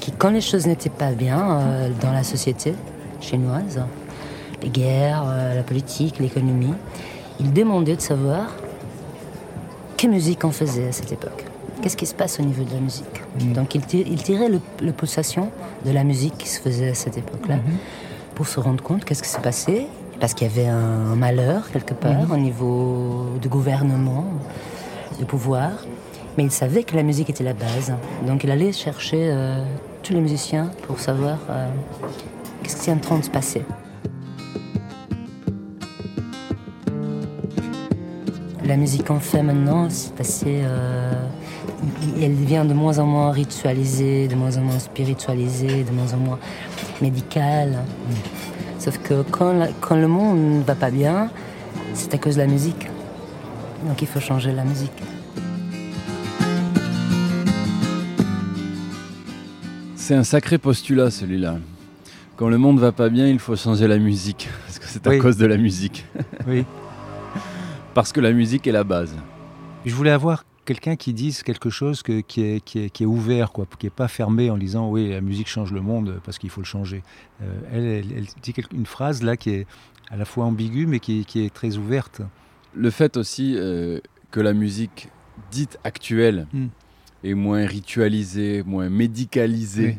[0.00, 2.74] qui, quand les choses n'étaient pas bien euh, dans la société
[3.20, 3.82] chinoise,
[4.62, 6.72] les guerres, euh, la politique, l'économie.
[7.38, 8.46] Il demandait de savoir
[9.98, 11.44] quelle musique on faisait à cette époque.
[11.82, 13.52] Qu'est-ce qui se passe au niveau de la musique mm.
[13.52, 15.50] Donc il, tirait le, pulsation
[15.84, 18.34] de la musique qui se faisait à cette époque-là mm-hmm.
[18.36, 19.86] pour se rendre compte qu'est-ce qui s'est passé.
[20.18, 22.32] Parce qu'il y avait un, malheur quelque part mm-hmm.
[22.32, 24.24] au niveau du gouvernement,
[25.18, 25.70] du pouvoir.
[26.36, 27.92] Mais il savait que la musique était la base.
[28.26, 29.62] Donc il allait chercher euh,
[30.02, 31.68] tous les musiciens pour savoir euh,
[32.62, 33.62] qu'est-ce qui est en train de se passer.
[38.64, 40.62] La musique qu'on fait maintenant, c'est assez.
[40.62, 41.12] Euh,
[42.20, 46.16] elle devient de moins en moins ritualisée, de moins en moins spiritualisée, de moins en
[46.16, 46.38] moins
[47.02, 47.78] médicale.
[48.78, 51.30] Sauf que quand, quand le monde ne va pas bien,
[51.92, 52.88] c'est à cause de la musique.
[53.84, 54.92] Donc il faut changer la musique.
[59.94, 61.58] C'est un sacré postulat celui-là.
[62.36, 64.48] Quand le monde va pas bien, il faut changer la musique.
[64.66, 66.04] Parce que c'est à cause de la musique.
[66.46, 66.64] Oui.
[67.94, 69.14] Parce que la musique est la base.
[69.86, 73.86] Je voulais avoir quelqu'un qui dise quelque chose qui, est, qui, est, ouvert, quoi, qui
[73.86, 76.66] n'est pas fermé en disant oui, la musique change le monde parce qu'il faut le
[76.66, 77.02] changer.
[77.42, 79.66] Euh, elle, dit une phrase là qui est
[80.10, 82.22] à la fois ambiguë mais qui, est très ouverte.
[82.74, 84.00] Le fait aussi euh,
[84.30, 85.08] que la musique
[85.50, 86.66] dite actuelle hmm.
[87.22, 89.98] est moins ritualisée, moins médicalisée,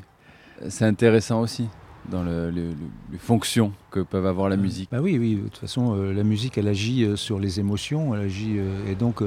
[0.69, 1.67] c'est intéressant aussi.
[2.09, 2.69] dans les
[3.17, 4.89] fonctions que peuvent avoir la musique.
[4.91, 5.35] Bah oui, oui.
[5.35, 8.57] De toute façon, la musique, elle agit sur les émotions, elle agit,
[8.87, 9.21] et donc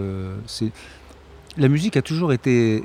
[0.46, 0.70] c'est
[1.56, 2.82] la musique a toujours été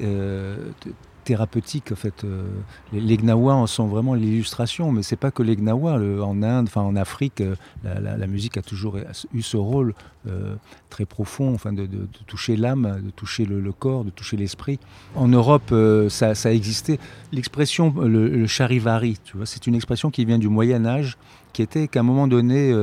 [1.23, 1.91] thérapeutique.
[1.91, 2.43] En fait, euh,
[2.91, 5.93] les, Gnawa en sont vraiment l'illustration, mais c'est pas que les Gnawa.
[5.93, 8.97] en Inde, en Afrique, euh, la, musique a toujours
[9.33, 9.93] eu ce rôle
[10.27, 10.55] euh,
[10.89, 11.87] très profond, enfin de,
[12.27, 14.79] toucher l'âme, de toucher le, corps, de toucher l'esprit.
[15.15, 15.73] En Europe,
[16.09, 16.99] ça, a existé.
[17.31, 21.17] L'expression le, charivari, tu vois, c'est une expression qui vient du Moyen Âge,
[21.53, 22.73] qui était qu'à un moment donné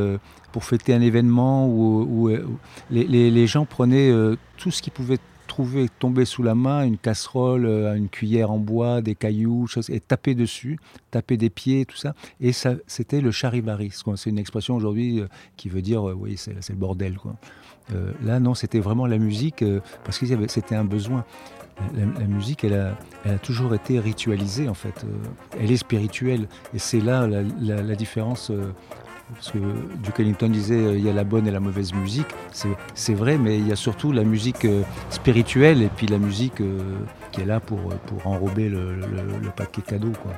[0.53, 2.31] pour fêter un événement où,
[2.91, 4.13] les, gens prenaient
[4.57, 5.19] tout ce qui pouvait
[5.51, 9.99] trouver tomber sous la main une casserole, euh, une cuillère en bois, des cailloux, et
[9.99, 10.79] taper dessus,
[11.11, 12.15] taper des pieds, tout ça.
[12.41, 13.91] Et ça, c'était le charivari.
[14.15, 15.27] C'est une expression aujourd'hui euh,
[15.57, 17.17] qui veut dire, euh, oui, c'est le bordel.
[17.17, 17.35] Quoi.
[18.23, 19.65] là, non, c'était vraiment la musique,
[20.05, 21.25] parce que c'était un besoin.
[21.97, 22.95] La, musique, elle
[23.25, 25.05] a, toujours été ritualisée, en fait.
[25.59, 26.47] elle est spirituelle.
[26.75, 28.53] Et c'est là la différence
[29.35, 32.27] parce que Duke Ellington disait euh, il y a la bonne et la mauvaise musique.
[32.95, 36.61] C'est vrai, mais il y a surtout la musique euh, spirituelle et puis la musique
[36.61, 36.81] euh,
[37.33, 40.13] qui est là pour, pour enrober le, le, paquet cadeau.
[40.23, 40.33] Quoi.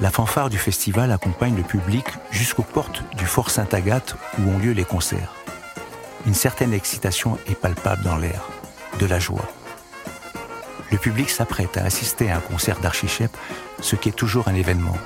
[0.00, 4.72] La fanfare du festival accompagne le public jusqu'aux portes du Fort Sainte-Agathe où ont lieu
[4.72, 5.34] les concerts.
[6.26, 8.42] Une certaine excitation est palpable dans l'air,
[8.98, 9.48] de la joie.
[10.90, 13.34] Le public s'apprête à assister à un concert d'Archichep,
[13.80, 14.96] ce qui est toujours un événement.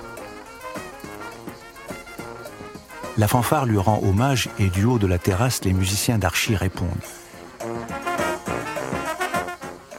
[3.18, 6.88] La fanfare lui rend hommage et du haut de la terrasse, les musiciens d'Archi répondent.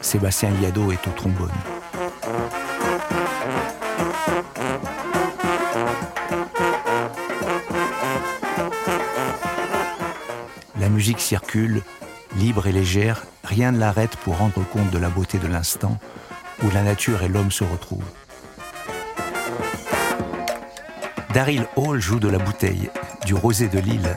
[0.01, 1.51] Sébastien Liado est au trombone.
[11.03, 11.81] Musique circule,
[12.37, 15.99] libre et légère, rien ne l'arrête pour rendre compte de la beauté de l'instant
[16.63, 18.09] où la nature et l'homme se retrouvent.
[21.33, 22.89] Daryl Hall joue de la bouteille,
[23.25, 24.15] du rosé de Lille.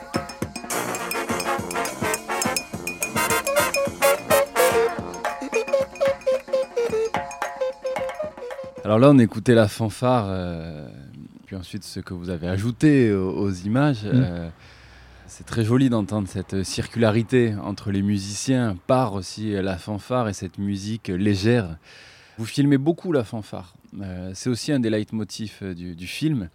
[8.84, 10.88] Alors là, on écoutait la fanfare, euh,
[11.46, 14.04] puis ensuite ce que vous avez ajouté aux, images.
[14.04, 14.10] Mm.
[14.14, 14.48] Euh,
[15.28, 20.58] c'est très joli d'entendre cette circularité entre les musiciens, par aussi la fanfare et cette
[20.58, 21.76] musique légère.
[22.38, 23.74] Vous filmez beaucoup la fanfare.
[24.00, 26.48] Euh, c'est aussi un des leitmotifs euh, du, film.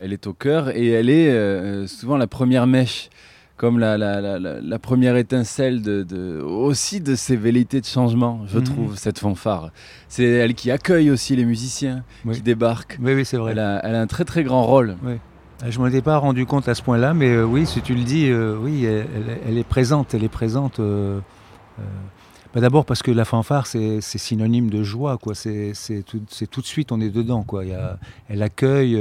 [0.00, 3.10] Elle est au cœur et elle est euh, souvent la première mèche,
[3.56, 8.64] comme la, première étincelle de, aussi de ces velléités de changement, je mhm.
[8.64, 9.70] trouve, cette fanfare.
[10.08, 12.98] C'est elle qui accueille aussi les musiciens qui débarquent.
[13.00, 13.52] Oui, oui c'est vrai.
[13.52, 14.96] Elle a, elle a, un très très grand rôle.
[15.02, 15.14] Oui.
[15.62, 17.80] Euh, je ne m'en étais pas rendu compte à ce point-là, mais euh, oui, si
[17.80, 20.14] tu le dis, euh, oui, elle, est présente.
[20.14, 20.80] Elle est présente.
[20.80, 25.18] Bah, d'abord parce que la fanfare, c'est synonyme de joie.
[25.18, 25.34] quoi.
[25.34, 25.72] C'est
[26.06, 27.42] tout, tout, de suite, on est dedans.
[27.42, 27.64] quoi.
[28.28, 28.94] elle accueille.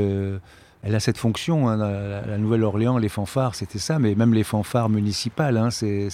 [0.84, 4.90] elle a cette fonction, hein, la, Nouvelle-Orléans, les fanfares, c'était ça, mais même les fanfares
[4.90, 6.10] municipales, hein, c'est...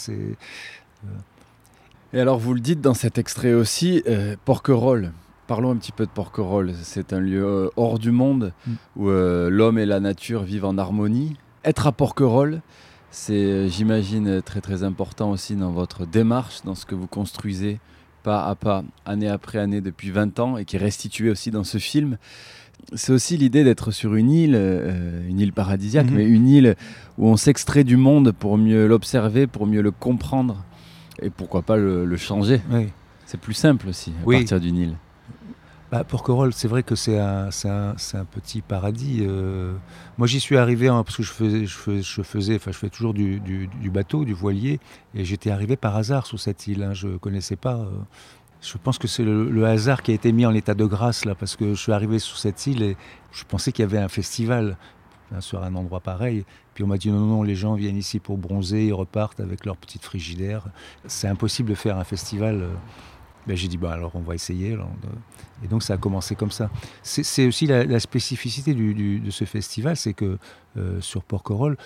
[2.11, 4.03] Et alors, vous le dites dans cet extrait aussi,
[4.43, 5.13] Porquerolles,
[5.49, 6.75] Parlons un petit peu de Porquerolles.
[6.83, 8.71] C'est un lieu euh, hors du monde mm.
[8.97, 11.37] où euh, l'homme et la nature vivent en harmonie.
[11.65, 12.61] Être à Porquerolles,
[13.09, 17.79] c'est, euh, j'imagine, très très important aussi dans votre démarche, dans ce que vous construisez
[18.21, 21.63] pas à pas, année après année, depuis 20 ans, et qui est restitué aussi dans
[21.63, 22.19] ce film.
[22.93, 24.55] C'est aussi l'idée d'être sur une île,
[25.27, 26.15] une île paradisiaque, mm-hmm.
[26.15, 26.75] mais une île
[27.17, 30.63] où on s'extrait du monde pour mieux l'observer, pour mieux le comprendre,
[31.23, 32.61] et pourquoi pas le, changer.
[33.25, 34.95] C'est plus simple aussi, à partir d'une île.
[35.91, 39.21] Bah, Porquerolles, c'est vrai que c'est un, un, un, petit paradis.
[39.21, 39.73] Euh.
[40.19, 43.15] moi, j'y suis arrivé hein, parce que je faisais, je faisais, enfin, je fais toujours
[43.15, 44.79] du, du, bateau, du voilier,
[45.15, 46.83] et j'étais arrivé par hasard sur cette île.
[46.83, 47.77] Hein, je ne connaissais pas.
[47.77, 47.89] Euh.
[48.61, 51.33] je pense que c'est le, hasard qui a été mis en état de grâce là,
[51.33, 52.95] parce que je suis arrivé sur cette île et
[53.31, 54.77] je pensais qu'il y avait un festival.
[55.39, 56.45] sur un endroit pareil.
[56.75, 59.65] Puis on m'a dit non, non, les gens viennent ici pour bronzer, ils repartent avec
[59.65, 60.67] leur petite frigidaire.
[61.07, 62.67] C'est impossible de faire un festival.
[63.47, 64.77] Ben, j'ai dit, bah, alors on va essayer.
[65.63, 66.69] Et donc ça a commencé comme ça.
[67.03, 70.37] C'est aussi la, spécificité de ce festival, c'est que
[71.01, 71.77] sur Porquerolles,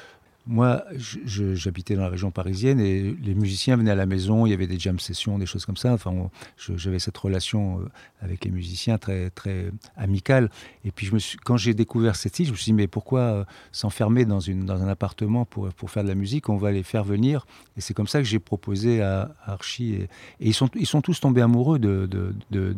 [0.46, 0.84] moi,
[1.26, 4.68] j'habitais dans la région parisienne et les musiciens venaient à la maison, il y avait
[4.68, 5.94] des jam sessions, des choses comme ça.
[5.94, 7.86] Enfin, j'avais cette relation euh,
[8.22, 10.50] avec les musiciens très, très amicale.
[10.84, 11.10] Et puis,
[11.46, 14.88] quand j'ai découvert cette île, je me suis dit, mais pourquoi euh, s'enfermer dans, un
[14.90, 16.50] appartement pour, faire de la musique?
[16.50, 17.46] On va les faire venir.
[17.78, 19.94] Et c'est comme ça que j'ai proposé à, Archie.
[19.94, 20.10] Et,
[20.42, 22.10] ils, sont, ils sont tous tombés amoureux de,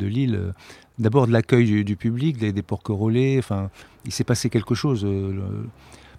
[0.05, 0.53] l'île.
[0.99, 3.39] D'abord de l'accueil du, public, des, des relais.
[3.39, 3.71] Enfin,
[4.05, 5.03] il s'est passé quelque chose.
[5.03, 5.65] Euh,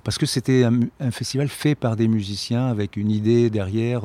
[0.06, 4.02] parce que c'était un, festival fait par des musiciens avec une idée derrière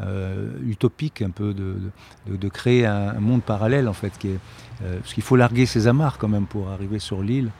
[0.00, 5.36] euh, utopique un peu de, créer un, monde parallèle en fait, euh, parce qu'il faut
[5.36, 7.50] larguer ses amarres quand même pour arriver sur l'île.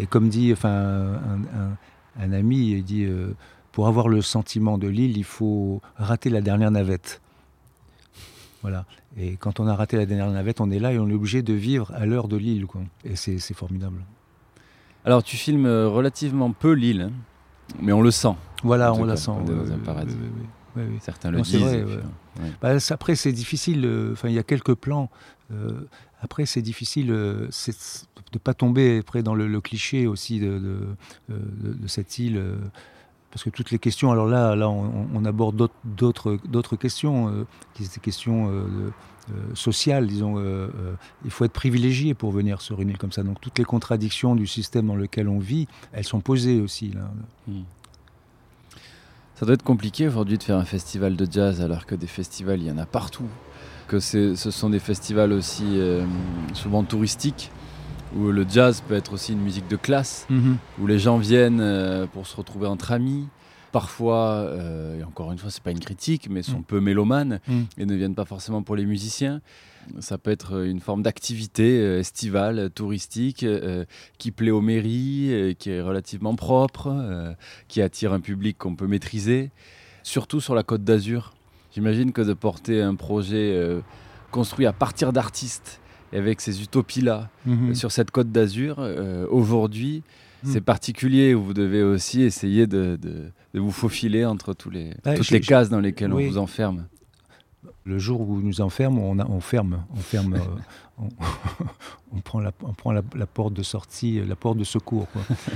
[0.00, 1.20] Et comme dit enfin,
[2.18, 3.36] un, ami, il dit euh,
[3.70, 7.20] pour avoir le sentiment de l'île, il faut rater la dernière navette.
[8.62, 8.84] Voilà.
[9.16, 11.42] Et quand on a raté la dernière navette, on est là et on est obligé
[11.42, 12.66] de vivre à l'heure de l'île.
[13.04, 14.02] Et c'est formidable.
[15.04, 17.12] Alors tu filmes euh, relativement peu l'île, hein,
[17.80, 18.34] mais on le sent.
[18.62, 19.32] Voilà, on la sent.
[19.46, 20.16] dans un paradis.
[21.00, 21.64] Certains le disent.
[22.60, 23.84] Bah, après, c'est difficile.
[23.84, 25.10] Euh, enfin, il y a quelques plans.
[25.52, 25.88] Euh,
[26.20, 30.86] après, c'est difficile de ne pas tomber près dans le, cliché aussi de,
[31.28, 32.42] de, cette île.
[33.30, 37.46] parce que toutes les questions, alors là, là on, aborde d'autres questions,
[37.78, 38.92] des questions euh,
[39.54, 40.38] social, disons.
[40.38, 43.22] Euh, euh, il faut être privilégié pour venir sur une île comme ça.
[43.22, 46.90] Donc toutes les contradictions du système dans lequel on vit, elles sont posées aussi.
[46.90, 47.10] Là.
[47.48, 47.62] Hmm.
[49.34, 52.60] Ça doit être compliqué aujourd'hui de faire un festival de jazz alors que des festivals,
[52.60, 53.28] il y en a partout.
[53.88, 55.80] Que ce sont des festivals aussi
[56.52, 57.50] souvent touristiques
[58.14, 60.58] où le jazz peut être aussi une musique de classe, mhm.
[60.80, 63.26] où les gens viennent pour se retrouver entre amis,
[63.72, 66.64] parfois, euh, et encore une fois, c'est pas une critique, mais sont mm.
[66.64, 67.60] peu mélomanes mm.
[67.78, 69.40] et ne viennent pas forcément pour les musiciens.
[69.98, 73.84] Ça peut être une forme d'activité euh, estivale, touristique, euh,
[74.18, 77.34] qui plaît aux mairies, qui est relativement propre,
[77.68, 79.50] qui attire un public qu'on peut maîtriser,
[80.02, 81.32] surtout sur la côte d'Azur.
[81.72, 83.56] J'imagine que de porter un projet
[84.30, 85.80] construit à partir d'artistes
[86.12, 87.74] et avec ces utopies-là mm-hmm.
[87.74, 88.80] sur cette côte d'Azur,
[89.30, 90.02] aujourd'hui,
[90.44, 92.98] c'est particulier où vous devez aussi essayer de,
[93.58, 96.86] vous faufiler entre tous les, toutes les cases dans lesquelles on vous enferme.
[97.84, 100.34] Le jour où on nous enferme, on, on ferme, on ferme,
[101.00, 101.04] euh,
[102.12, 105.08] on, prend, la, on prend la, porte de sortie, la porte de secours.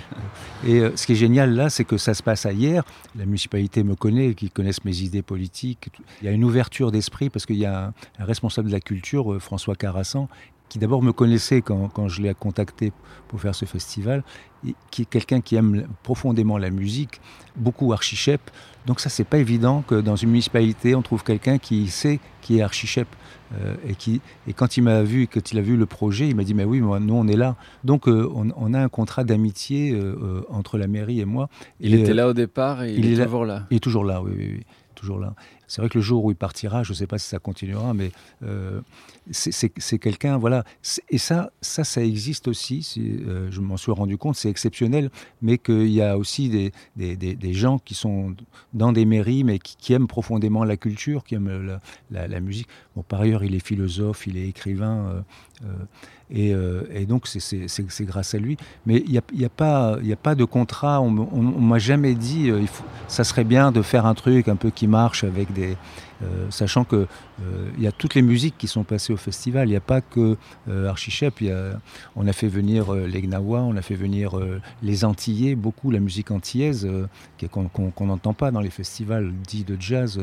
[0.66, 2.82] Et euh, ce qui est génial là, c'est que ça se passe hier.
[3.14, 5.90] La municipalité me connaît, qui connaissent mes idées politiques.
[6.22, 9.32] Il y a une ouverture d'esprit parce qu'il y a un, responsable de la culture,
[9.32, 10.28] euh, François Carassan,
[10.68, 12.92] qui d'abord me connaissait quand, quand, je l'ai contacté
[13.28, 14.24] pour faire ce festival,
[14.66, 17.20] et qui est quelqu'un qui aime profondément la musique,
[17.56, 18.40] beaucoup archichep.
[18.86, 22.58] Donc ça, c'est pas évident que dans une municipalité, on trouve quelqu'un qui sait qui
[22.58, 23.08] est archichep.
[23.60, 26.34] Euh, et, qui, et quand il m'a vu, quand il a vu le projet, il
[26.34, 27.56] m'a dit, mais oui, moi, nous, on est là.
[27.84, 31.48] Donc, euh, on, a un contrat d'amitié euh, entre la mairie et moi.
[31.78, 33.66] Il était là au départ et il, est, toujours là.
[33.70, 35.34] Il est toujours là, oui, oui, oui toujours là.
[35.66, 37.94] C'est vrai que le jour où il partira, je ne sais pas si ça continuera,
[37.94, 38.10] mais
[38.42, 38.80] euh,
[39.30, 40.64] c'est quelqu'un, voilà.
[41.08, 42.86] Et ça, ça, ça existe aussi.
[42.98, 45.10] Euh, je m'en suis rendu compte, c'est exceptionnel,
[45.42, 46.72] mais qu'il y a aussi des,
[47.16, 48.34] des, gens qui sont
[48.72, 51.78] dans des mairies, mais qui, aiment profondément la culture, qui aiment
[52.10, 52.68] la, musique.
[52.96, 55.24] Bon, par ailleurs, il est philosophe, il est écrivain.
[56.32, 58.56] Euh, et, donc, c'est grâce à lui.
[58.86, 61.00] Mais il n'y a, y a, pas, a pas de contrat.
[61.00, 62.50] On ne m'a jamais dit
[63.08, 65.76] ça serait bien de faire un truc un peu qui marche avec des.
[66.22, 67.06] Euh, sachant que
[67.76, 69.68] il y a toutes les musiques qui sont passées au festival.
[69.68, 70.36] Il n'y a pas que
[70.68, 71.42] Archichep.
[72.16, 74.38] on a fait venir les Gnawa, on a fait venir
[74.82, 76.88] les Antillais, beaucoup la musique antillaise
[77.50, 80.20] qu'on n'entend pas dans les festivals dits de jazz.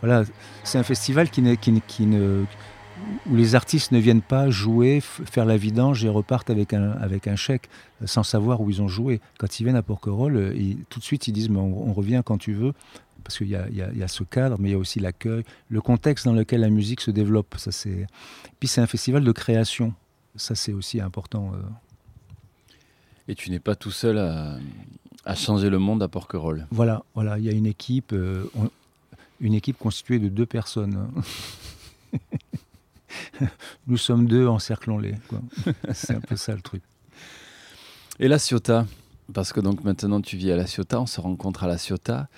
[0.00, 0.24] voilà,
[0.64, 1.28] c'est un festival
[3.26, 7.68] où les artistes ne viennent pas jouer, faire la vidange et repartent avec un, chèque
[8.02, 9.20] euh, sans savoir où ils ont joué.
[9.38, 12.52] Quand ils viennent à Porquerolles, euh, tout de suite ils disent on, revient quand tu
[12.52, 12.72] veux,
[13.22, 16.24] parce qu'il y, y a, ce cadre, mais il y a aussi l'accueil, le contexte
[16.24, 17.54] dans lequel la musique se développe.
[17.58, 18.06] Ça, c'est...
[18.60, 19.94] Puis c'est un festival de création,
[20.36, 21.52] ça c'est aussi important.
[21.54, 21.58] Euh.
[23.28, 24.58] Et tu n'es pas tout seul à,
[25.24, 26.66] à, changer le monde à Porquerolles.
[26.70, 28.14] Voilà, voilà, il y a une équipe,
[29.40, 31.10] une équipe constituée de deux personnes.
[33.86, 35.14] nous sommes deux, encerclons-les.
[35.92, 36.82] C'est un peu ça le truc.
[38.18, 38.86] Et la Ciotat
[39.32, 42.28] Parce que donc maintenant tu vis à la Ciotat, on se rencontre à la Ciotat.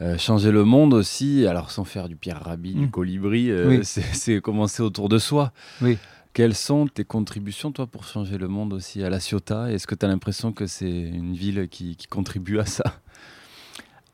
[0.00, 2.90] Euh, changer le monde aussi, alors sans faire du Pierre Rabhi, du mm.
[2.90, 5.52] colibri, euh, c'est commencer autour de soi.
[5.80, 5.98] Oui.
[6.32, 9.70] Quelles sont tes contributions, toi, pour changer le monde aussi à La Ciotat?
[9.70, 12.84] Est-ce que tu as l'impression que c'est une ville qui, contribue à ça?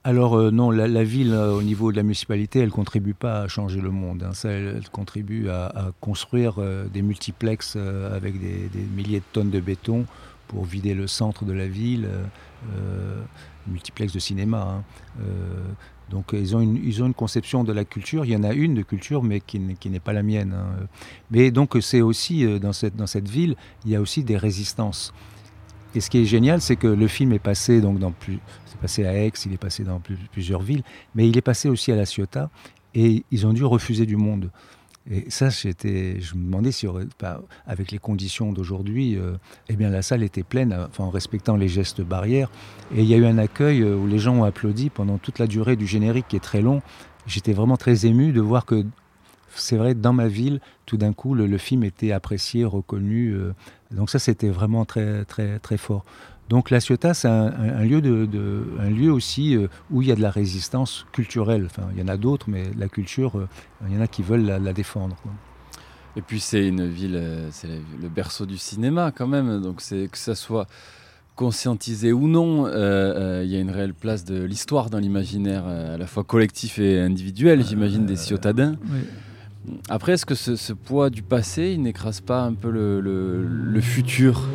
[0.02, 3.80] Alors euh, non, la, ville au niveau de la municipalité, elle contribue pas à changer
[3.80, 4.24] le monde.
[4.24, 4.32] Hein.
[4.32, 6.54] Ça, elle, contribue à, construire
[6.92, 10.04] des multiplexes avec des, milliers de tonnes de béton
[10.48, 12.08] pour vider le centre de la ville,
[13.66, 14.62] multiplex de cinéma.
[14.62, 15.24] Hein.
[16.10, 18.52] Donc ils ont, une, ils ont une conception de la culture, il y en a
[18.52, 20.54] une de culture, mais qui, n'est pas la mienne.
[20.54, 20.86] Hein.
[21.30, 24.36] Mais donc c'est aussi, euh, dans cette, dans cette ville, il y a aussi des
[24.36, 25.12] résistances.
[25.94, 28.80] Et ce qui est génial, c'est que le film est passé donc dans plus, c'est
[28.80, 30.00] passé à Aix, il est passé dans
[30.32, 30.82] plusieurs villes,
[31.14, 32.50] mais il est passé aussi à La Ciotat,
[32.94, 34.50] et ils ont dû refuser du monde.
[35.10, 36.86] Et ça, j'étais, je me demandais si,
[37.66, 39.36] avec les conditions d'aujourd'hui, euh,
[39.68, 42.50] eh bien la salle était pleine, enfin, en respectant les gestes barrières.
[42.94, 45.38] Et il y a eu un accueil euh, où les gens ont applaudi pendant toute
[45.38, 46.82] la durée du générique qui est très long.
[47.26, 48.84] J'étais vraiment très ému de voir que,
[49.54, 53.32] c'est vrai, dans ma ville, tout d'un coup, le, film était apprécié, reconnu.
[53.32, 53.54] Euh.
[53.90, 56.04] donc ça, c'était vraiment très, très, très fort.
[56.48, 60.14] Donc La Ciotat, c'est un, lieu, de, un lieu aussi euh, où il y a
[60.14, 61.66] de la résistance culturelle.
[61.66, 63.48] Enfin, il y en a d'autres, mais la culture, euh,
[63.86, 65.16] il y en a qui veulent la, défendre.
[66.16, 69.60] Et puis c'est une ville, euh, c'est le berceau du cinéma quand même.
[69.60, 70.66] Donc c'est que ça soit
[71.36, 76.06] conscientisé ou non, il y a une réelle place de l'histoire dans l'imaginaire, à la
[76.08, 78.74] fois collectif et individuel, j'imagine, des ciotadins.
[79.88, 84.48] Après, est-ce que ce, poids du passé, il n'écrase pas un peu le futur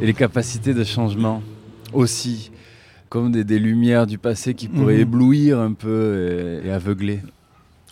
[0.00, 1.42] et les capacités de changement
[1.92, 2.50] aussi,
[3.08, 5.00] comme des, lumières du passé qui pourraient mhm.
[5.00, 7.20] éblouir un peu et aveugler?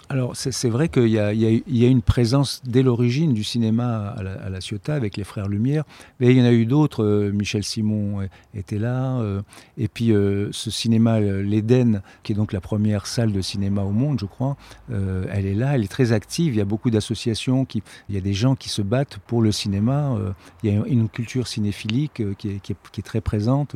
[0.09, 4.61] Alors c'est vrai qu'il y, y, a une présence dès l'origine du cinéma à la,
[4.61, 5.83] Ciotat avec les frères Lumière,
[6.21, 7.03] mais il y en a eu d'autres.
[7.03, 9.43] Euh, Michel Simon était là, euh,
[9.77, 13.91] et puis euh, ce cinéma l'Éden, qui est donc la première salle de cinéma au
[13.91, 14.57] monde, je crois,
[14.91, 16.55] elle est là, elle est très active.
[16.55, 19.51] Il y a beaucoup d'associations, il y a des gens qui se battent pour le
[19.51, 20.17] cinéma.
[20.63, 23.75] il y a une culture cinéphilique qui est, qui, est, très présente.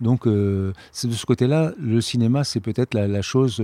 [0.00, 0.26] Donc
[0.92, 3.62] c'est de ce côté-là, le cinéma, c'est peut-être la, la, chose,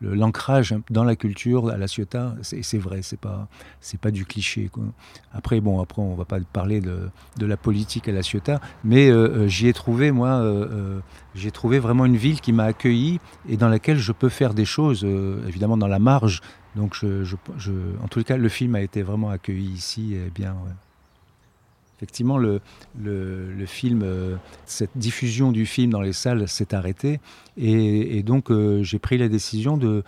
[0.00, 3.48] l'ancrage dans la culture à la Ciotat, c'est vrai, c'est pas,
[4.00, 4.70] pas du cliché.
[5.32, 9.08] Après, bon, après, on va pas parler de, de la politique à la Ciotat, mais
[9.08, 11.00] euh, euh, j'y ai trouvé, moi, euh,
[11.34, 14.64] j'ai trouvé vraiment une ville qui m'a accueilli et dans laquelle je peux faire des
[14.64, 15.04] choses,
[15.46, 16.40] évidemment dans la marge.
[16.76, 17.72] Donc, je, je,
[18.02, 20.56] en tout cas, le film a été vraiment accueilli ici, et bien.
[21.96, 22.60] Effectivement, le,
[23.00, 24.04] le film,
[24.66, 27.20] cette diffusion du film dans les salles s'est arrêtée.
[27.56, 30.02] Et, donc, j'ai pris la décision de,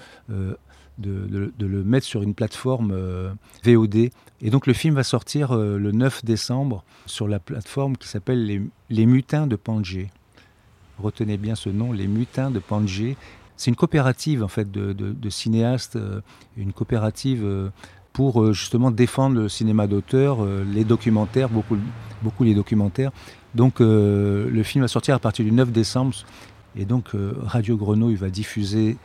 [0.99, 3.33] de, le mettre sur une plateforme euh,
[3.65, 4.11] VOD.
[4.41, 8.45] Et donc le film va sortir euh, le 9 décembre sur la plateforme qui s'appelle
[8.45, 10.11] les, les, Mutins de Pangé.
[10.99, 13.17] Retenez bien ce nom, Les Mutins de Pangé.
[13.57, 16.21] C'est une coopérative en fait de, cinéastes, euh,
[16.57, 17.71] une coopérative
[18.13, 21.77] pour justement défendre le cinéma d'auteur, les documentaires, beaucoup,
[22.23, 23.11] beaucoup les documentaires.
[23.55, 26.15] Donc le film va sortir à partir du 9 décembre
[26.77, 27.11] et donc
[27.43, 28.97] Radio Grenouille va diffuser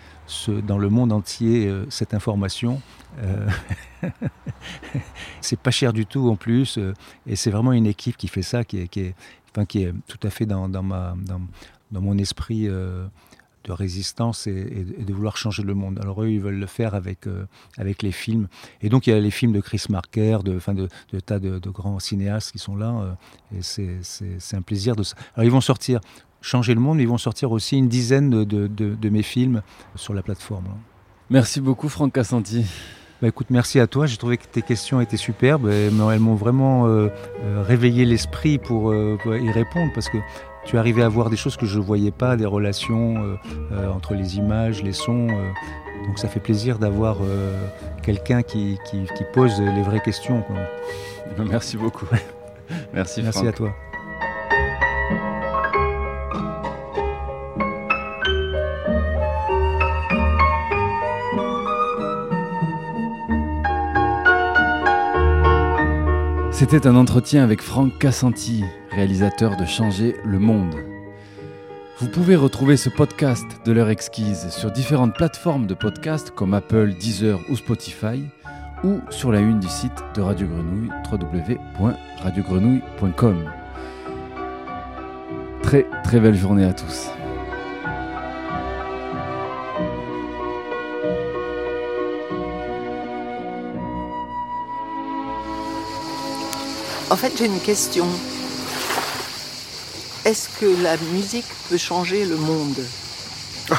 [0.66, 2.82] dans le monde entier euh, cette information.
[3.20, 3.48] Euh,
[5.42, 6.94] c'est pas cher du tout en plus, euh,
[7.28, 9.16] et c'est vraiment une équipe qui fait ça, qui est,
[10.08, 10.70] tout à fait dans,
[11.92, 16.00] mon esprit de résistance et, de vouloir changer le monde.
[16.02, 17.28] Alors eux, ils veulent le faire avec,
[17.78, 18.48] les films.
[18.82, 20.58] Et donc il y a les films de Chris Marker, de,
[21.20, 23.18] tas de, de, grands cinéastes qui sont là,
[23.54, 25.18] et c'est un plaisir de ça.
[25.36, 26.00] Alors ils vont sortir
[26.42, 27.00] changer le monde.
[27.00, 29.62] Ils vont sortir aussi une dizaine de, mes films
[29.96, 30.66] sur la plateforme.
[31.30, 32.66] Merci beaucoup Franck Cassanti.
[33.22, 34.08] Bah écoute, merci à toi.
[34.08, 35.70] J'ai trouvé que tes questions étaient superbes.
[35.70, 37.10] Elles m'ont vraiment euh,
[37.44, 40.18] euh, réveillé l'esprit euh, pour, y répondre parce que
[40.66, 43.38] tu arrivais à voir des choses que je ne voyais pas, des relations
[43.96, 45.28] entre les images, les sons.
[46.06, 47.18] donc ça fait plaisir d'avoir
[48.04, 48.78] quelqu'un qui,
[49.34, 50.44] pose les vraies questions.
[51.50, 52.06] Merci beaucoup.
[52.94, 53.74] merci Merci à toi.
[66.62, 70.76] C'était un entretien avec Franck Cassanti, réalisateur de Changer le Monde.
[71.98, 76.94] Vous pouvez retrouver ce podcast de l'heure exquise sur différentes plateformes de podcast comme Apple,
[77.00, 78.26] Deezer ou Spotify
[78.84, 83.52] ou sur la une du site de Radio Grenouille www.radiogrenouille.com.
[85.64, 87.10] Très très belle journée à tous.
[97.12, 98.08] En fait, j'ai une question.
[100.24, 102.78] Est-ce que la musique peut changer le monde?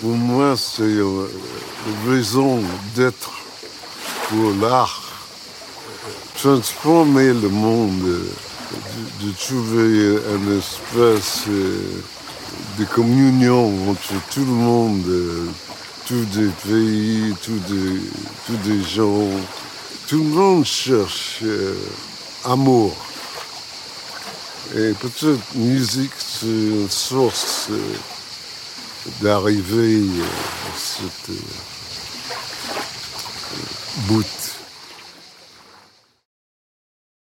[0.00, 1.28] Pour moi, c'est une
[2.04, 2.60] raison
[2.96, 3.30] d'être
[4.28, 5.04] pour l'art.
[6.36, 8.24] transformer le monde,
[9.20, 12.02] de, trouver un espace euh,
[12.80, 15.46] de communion entre tout le monde, euh,
[16.06, 17.60] tous les pays, tous
[18.66, 19.28] les, gens.
[20.08, 21.74] Tout le monde cherche euh,
[22.46, 22.96] amour.
[24.74, 27.68] Et peut-être musique, c'est une source
[29.20, 31.36] d'arriver à cette
[34.06, 34.37] bout.